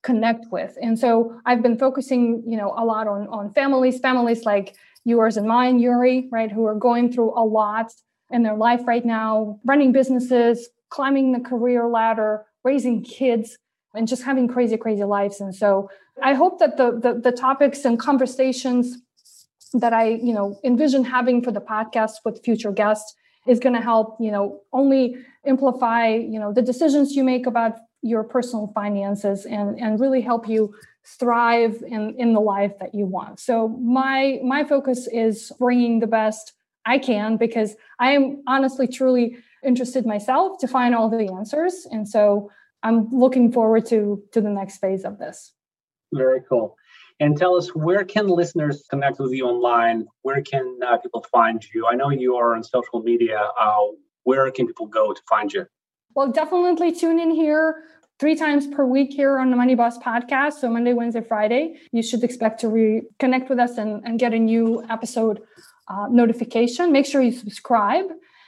connect 0.05 0.45
with. 0.51 0.77
And 0.81 0.97
so 0.97 1.41
I've 1.45 1.63
been 1.63 1.77
focusing, 1.77 2.43
you 2.45 2.55
know, 2.55 2.73
a 2.77 2.85
lot 2.85 3.07
on 3.07 3.27
on 3.27 3.51
families, 3.53 3.99
families 3.99 4.45
like 4.45 4.75
yours 5.03 5.35
and 5.35 5.47
mine, 5.47 5.79
Yuri, 5.79 6.29
right, 6.31 6.51
who 6.51 6.65
are 6.65 6.75
going 6.75 7.11
through 7.11 7.31
a 7.37 7.43
lot 7.43 7.91
in 8.29 8.43
their 8.43 8.55
life 8.55 8.81
right 8.87 9.05
now, 9.05 9.59
running 9.65 9.91
businesses, 9.91 10.69
climbing 10.89 11.31
the 11.31 11.39
career 11.39 11.87
ladder, 11.87 12.45
raising 12.63 13.03
kids, 13.03 13.57
and 13.95 14.07
just 14.07 14.23
having 14.23 14.47
crazy, 14.47 14.77
crazy 14.77 15.03
lives. 15.03 15.39
And 15.41 15.55
so 15.55 15.89
I 16.21 16.33
hope 16.33 16.59
that 16.59 16.77
the 16.77 16.99
the, 16.99 17.19
the 17.19 17.31
topics 17.31 17.85
and 17.85 17.99
conversations 17.99 18.97
that 19.73 19.93
I, 19.93 20.09
you 20.09 20.33
know, 20.33 20.59
envision 20.63 21.03
having 21.03 21.41
for 21.41 21.51
the 21.51 21.61
podcast 21.61 22.13
with 22.23 22.43
future 22.43 22.71
guests 22.71 23.13
is 23.47 23.59
going 23.59 23.75
to 23.75 23.81
help, 23.81 24.17
you 24.19 24.31
know, 24.31 24.61
only 24.73 25.17
amplify, 25.45 26.07
you 26.07 26.39
know, 26.39 26.53
the 26.53 26.61
decisions 26.61 27.15
you 27.15 27.23
make 27.23 27.45
about 27.45 27.77
your 28.01 28.23
personal 28.23 28.71
finances 28.73 29.45
and, 29.45 29.79
and 29.79 29.99
really 29.99 30.21
help 30.21 30.47
you 30.47 30.73
thrive 31.05 31.83
in, 31.87 32.15
in 32.17 32.33
the 32.33 32.39
life 32.39 32.77
that 32.79 32.93
you 32.93 33.05
want. 33.05 33.39
So 33.39 33.67
my 33.67 34.39
my 34.43 34.63
focus 34.63 35.07
is 35.11 35.51
bringing 35.59 35.99
the 35.99 36.07
best 36.07 36.53
I 36.85 36.97
can 36.99 37.37
because 37.37 37.75
I 37.99 38.11
am 38.11 38.43
honestly 38.47 38.87
truly 38.87 39.37
interested 39.63 40.05
myself 40.05 40.59
to 40.59 40.67
find 40.67 40.93
all 40.93 41.09
the 41.09 41.31
answers 41.31 41.87
and 41.91 42.07
so 42.07 42.51
I'm 42.85 43.09
looking 43.09 43.51
forward 43.51 43.85
to 43.87 44.23
to 44.33 44.39
the 44.39 44.49
next 44.49 44.77
phase 44.77 45.03
of 45.03 45.17
this. 45.17 45.53
Very 46.13 46.41
cool. 46.47 46.77
And 47.19 47.37
tell 47.37 47.55
us 47.55 47.67
where 47.73 48.03
can 48.03 48.27
listeners 48.27 48.85
connect 48.89 49.19
with 49.19 49.31
you 49.31 49.45
online? 49.45 50.05
Where 50.21 50.41
can 50.41 50.79
uh, 50.85 50.97
people 50.97 51.25
find 51.31 51.65
you? 51.73 51.87
I 51.87 51.95
know 51.95 52.09
you 52.09 52.35
are 52.35 52.55
on 52.55 52.63
social 52.63 53.01
media. 53.01 53.39
Uh, 53.59 53.85
where 54.23 54.49
can 54.51 54.67
people 54.67 54.85
go 54.85 55.13
to 55.13 55.21
find 55.27 55.51
you? 55.51 55.65
Well, 56.15 56.31
definitely 56.31 56.91
tune 56.93 57.19
in 57.19 57.31
here 57.31 57.83
three 58.19 58.35
times 58.35 58.67
per 58.67 58.85
week 58.85 59.11
here 59.11 59.39
on 59.39 59.49
the 59.49 59.55
Money 59.55 59.75
Boss 59.75 59.97
podcast. 59.97 60.53
So 60.53 60.69
Monday, 60.69 60.93
Wednesday, 60.93 61.21
Friday, 61.21 61.79
you 61.91 62.03
should 62.03 62.23
expect 62.23 62.59
to 62.61 62.67
reconnect 62.67 63.49
with 63.49 63.59
us 63.59 63.77
and, 63.77 64.01
and 64.05 64.19
get 64.19 64.33
a 64.33 64.39
new 64.39 64.83
episode 64.89 65.41
uh, 65.87 66.07
notification. 66.09 66.91
Make 66.91 67.05
sure 67.05 67.21
you 67.21 67.31
subscribe. 67.31 68.05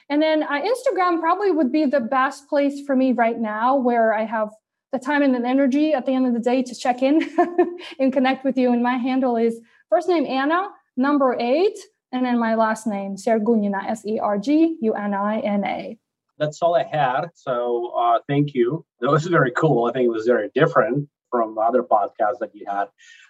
And 0.10 0.22
then 0.22 0.43
uh, 0.43 0.62
Instagram 0.62 1.20
probably 1.20 1.52
would 1.52 1.72
be 1.72 1.86
the 1.86 2.00
best 2.00 2.48
place 2.48 2.82
for 2.86 2.96
me 2.96 3.12
right 3.12 3.38
now, 3.38 3.76
where 3.76 4.13
I 4.13 4.26
have 4.26 4.50
the 4.93 5.00
time 5.00 5.22
and 5.22 5.36
the 5.36 5.46
energy 5.48 5.93
at 5.93 6.06
the 6.06 6.13
end 6.13 6.28
of 6.28 6.34
the 6.34 6.39
day 6.39 6.63
to 6.63 6.76
check 6.76 7.02
in 7.02 7.22
and 8.00 8.13
connect 8.13 8.46
with 8.46 8.58
you. 8.58 8.72
And 8.72 8.82
my 8.82 8.98
handle 8.98 9.36
is 9.36 9.60
first 9.89 10.08
name 10.08 10.26
Anna, 10.26 10.70
number 10.96 11.36
eight, 11.39 11.78
and 12.13 12.26
then 12.26 12.39
my 12.39 12.56
last 12.56 12.88
name, 12.88 13.17
Sergunina, 13.17 13.86
S 13.86 14.06
E 14.06 14.17
R 14.20 14.38
G 14.38 14.78
U 14.82 14.93
N 14.93 15.13
I 15.13 15.39
N 15.39 15.65
A 15.65 16.00
that's 16.38 16.62
all 16.62 16.76
I 16.76 16.84
had. 16.84 17.30
So 17.34 17.93
uh, 17.98 18.20
thank 18.28 18.54
you. 18.54 18.86
That 19.02 19.12
was 19.12 19.26
very 19.26 19.52
cool. 19.52 19.86
I 19.86 19.91
think 19.91 20.06
it 20.06 20.12
was 20.12 20.26
very 20.26 20.50
different 20.54 21.10
from 21.30 21.58
other 21.58 21.84
podcasts 21.84 22.39
that 22.39 22.52
you 22.54 22.65
had. 22.67 22.86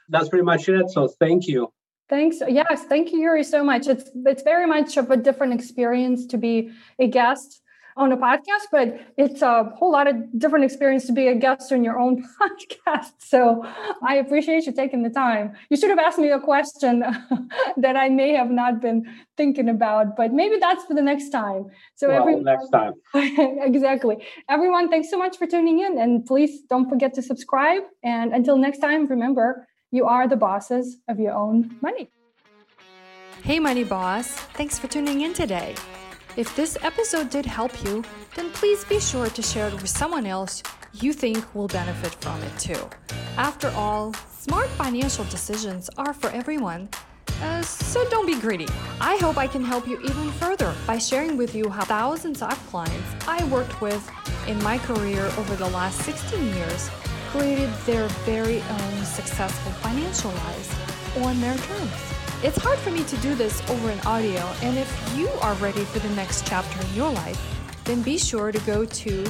That's 0.10 0.30
pretty 0.30 0.46
much 0.46 0.70
it. 0.70 0.90
So 0.90 1.08
thank 1.08 1.48
you. 1.48 1.72
Thanks. 2.10 2.42
Yes, 2.48 2.86
thank 2.86 3.12
you, 3.12 3.20
Yuri, 3.20 3.44
so 3.44 3.64
much. 3.64 3.88
It's 3.88 4.10
it's 4.26 4.44
very 4.44 4.66
much 4.66 4.98
of 4.98 5.12
a 5.12 5.18
different 5.18 5.54
experience 5.54 6.26
to 6.28 6.38
be 6.38 6.72
a 7.00 7.08
guest 7.08 7.62
on 7.98 8.12
a 8.12 8.18
podcast, 8.18 8.68
but 8.72 9.00
it's 9.18 9.42
a 9.42 9.64
whole 9.76 9.92
lot 9.92 10.08
of 10.08 10.16
different 10.38 10.64
experience 10.64 11.06
to 11.08 11.12
be 11.12 11.28
a 11.28 11.36
guest 11.36 11.72
on 11.72 11.84
your 11.84 12.00
own 12.00 12.24
podcast. 12.42 13.12
So 13.18 13.66
I 14.08 14.16
appreciate 14.16 14.66
you 14.68 14.72
taking 14.72 15.02
the 15.02 15.10
time. 15.10 15.54
You 15.70 15.78
should 15.78 15.90
have 15.90 16.00
asked 16.00 16.20
me 16.20 16.30
a 16.30 16.40
question 16.40 17.04
that 17.78 17.98
I 17.98 18.10
may 18.10 18.34
have 18.34 18.52
not 18.52 18.80
been 18.82 19.04
thinking 19.36 19.68
about, 19.68 20.16
but 20.16 20.32
maybe 20.32 20.58
that's 20.60 20.86
for 20.86 20.94
the 20.94 21.02
next 21.02 21.30
time. 21.30 21.66
So 21.96 22.08
well, 22.08 22.22
everyone, 22.22 22.44
next 22.44 22.70
time. 22.70 22.94
exactly. 23.14 24.18
Everyone, 24.48 24.90
thanks 24.90 25.10
so 25.10 25.18
much 25.18 25.38
for 25.38 25.48
tuning 25.48 25.80
in. 25.80 25.98
And 25.98 26.26
please 26.26 26.62
don't 26.70 26.88
forget 26.88 27.16
to 27.16 27.22
subscribe. 27.22 27.82
And 28.04 28.32
until 28.32 28.58
next 28.58 28.78
time, 28.78 29.08
remember, 29.08 29.68
you 29.92 30.06
are 30.06 30.28
the 30.28 30.36
bosses 30.36 30.98
of 31.08 31.20
your 31.20 31.34
own 31.34 31.76
money. 31.82 32.10
Hey, 33.44 33.60
Money 33.60 33.84
Boss. 33.84 34.32
Thanks 34.58 34.78
for 34.78 34.88
tuning 34.88 35.22
in 35.22 35.34
today. 35.34 35.76
If 36.36 36.56
this 36.56 36.78
episode 36.82 37.30
did 37.30 37.46
help 37.46 37.84
you, 37.84 38.04
then 38.36 38.52
please 38.52 38.84
be 38.86 39.00
sure 39.00 39.28
to 39.28 39.42
share 39.42 39.68
it 39.68 39.74
with 39.74 39.90
someone 39.90 40.26
else 40.26 40.62
you 40.94 41.14
think 41.14 41.54
will 41.56 41.68
benefit 41.68 42.14
from 42.16 42.42
it 42.44 42.60
too. 42.60 42.90
After 43.38 43.70
all, 43.70 44.14
smart 44.14 44.68
financial 44.70 45.26
decisions 45.26 45.90
are 45.98 46.14
for 46.14 46.30
everyone. 46.32 46.90
Uh, 47.42 47.62
so 47.62 48.08
don't 48.10 48.26
be 48.26 48.40
greedy. 48.40 48.68
I 49.00 49.18
hope 49.18 49.38
I 49.38 49.48
can 49.48 49.64
help 49.64 49.88
you 49.88 50.00
even 50.02 50.32
further 50.34 50.74
by 50.88 50.98
sharing 50.98 51.38
with 51.38 51.54
you 51.56 51.70
how 51.70 51.86
thousands 51.86 52.42
of 52.42 52.58
clients 52.68 53.28
I 53.28 53.44
worked 53.46 53.80
with 53.80 54.10
in 54.48 54.62
my 54.64 54.78
career 54.80 55.26
over 55.38 55.56
the 55.56 55.70
last 55.70 56.00
16 56.02 56.54
years 56.56 56.90
created 57.28 57.70
their 57.86 58.08
very 58.26 58.62
own 58.62 59.06
successful 59.06 59.72
financial 59.74 60.32
lives 60.32 60.74
on 61.18 61.40
their 61.42 61.58
terms. 61.58 61.92
It's 62.44 62.58
hard 62.58 62.80
for 62.80 62.92
me 62.92 63.04
to 63.04 63.18
do 63.18 63.36
this 63.36 63.62
over 63.70 63.90
an 63.90 64.00
audio, 64.02 64.42
and 64.62 64.78
if 64.78 65.18
you 65.18 65.28
are 65.42 65.56
ready 65.56 65.84
for 65.86 66.00
the 66.00 66.10
next 66.16 66.48
chapter 66.48 66.80
in 66.88 66.94
your 66.94 67.12
life, 67.12 67.40
then 67.84 68.04
be 68.04 68.18
sure 68.18 68.52
to 68.52 68.60
go 68.60 68.86
to 68.86 69.26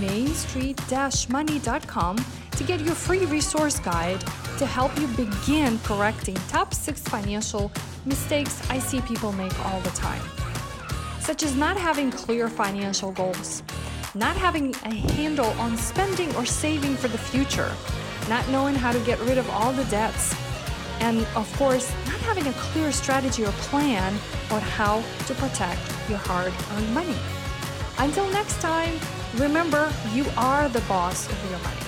mainstreet-money.com 0.00 2.16
to 2.52 2.64
get 2.64 2.80
your 2.80 2.94
free 2.94 3.26
resource 3.26 3.78
guide 3.78 4.20
to 4.58 4.66
help 4.66 4.98
you 4.98 5.06
begin 5.08 5.78
correcting 5.80 6.34
top 6.48 6.72
six 6.74 7.00
financial 7.00 7.70
mistakes 8.04 8.60
I 8.68 8.78
see 8.78 9.00
people 9.02 9.32
make 9.32 9.58
all 9.66 9.80
the 9.80 9.90
time, 9.90 10.22
such 11.20 11.42
as 11.42 11.54
not 11.56 11.76
having 11.76 12.10
clear 12.10 12.48
financial 12.48 13.12
goals, 13.12 13.62
not 14.14 14.36
having 14.36 14.74
a 14.84 14.94
handle 15.12 15.50
on 15.60 15.76
spending 15.76 16.34
or 16.36 16.44
saving 16.44 16.96
for 16.96 17.08
the 17.08 17.18
future, 17.18 17.72
not 18.28 18.48
knowing 18.48 18.74
how 18.74 18.92
to 18.92 18.98
get 19.00 19.18
rid 19.20 19.38
of 19.38 19.48
all 19.50 19.72
the 19.72 19.84
debts 19.84 20.34
and 21.00 21.26
of 21.34 21.50
course, 21.56 21.90
not 22.06 22.20
having 22.20 22.46
a 22.46 22.52
clear 22.52 22.92
strategy 22.92 23.44
or 23.44 23.52
plan 23.52 24.12
on 24.50 24.60
how 24.60 25.02
to 25.26 25.34
protect 25.34 25.80
your 26.08 26.18
hard 26.18 26.52
earned 26.72 26.94
money. 26.94 27.16
Until 27.98 28.28
next 28.30 28.60
time, 28.60 28.94
remember 29.36 29.92
you 30.12 30.26
are 30.36 30.68
the 30.68 30.80
boss 30.82 31.26
of 31.30 31.50
your 31.50 31.58
money. 31.60 31.79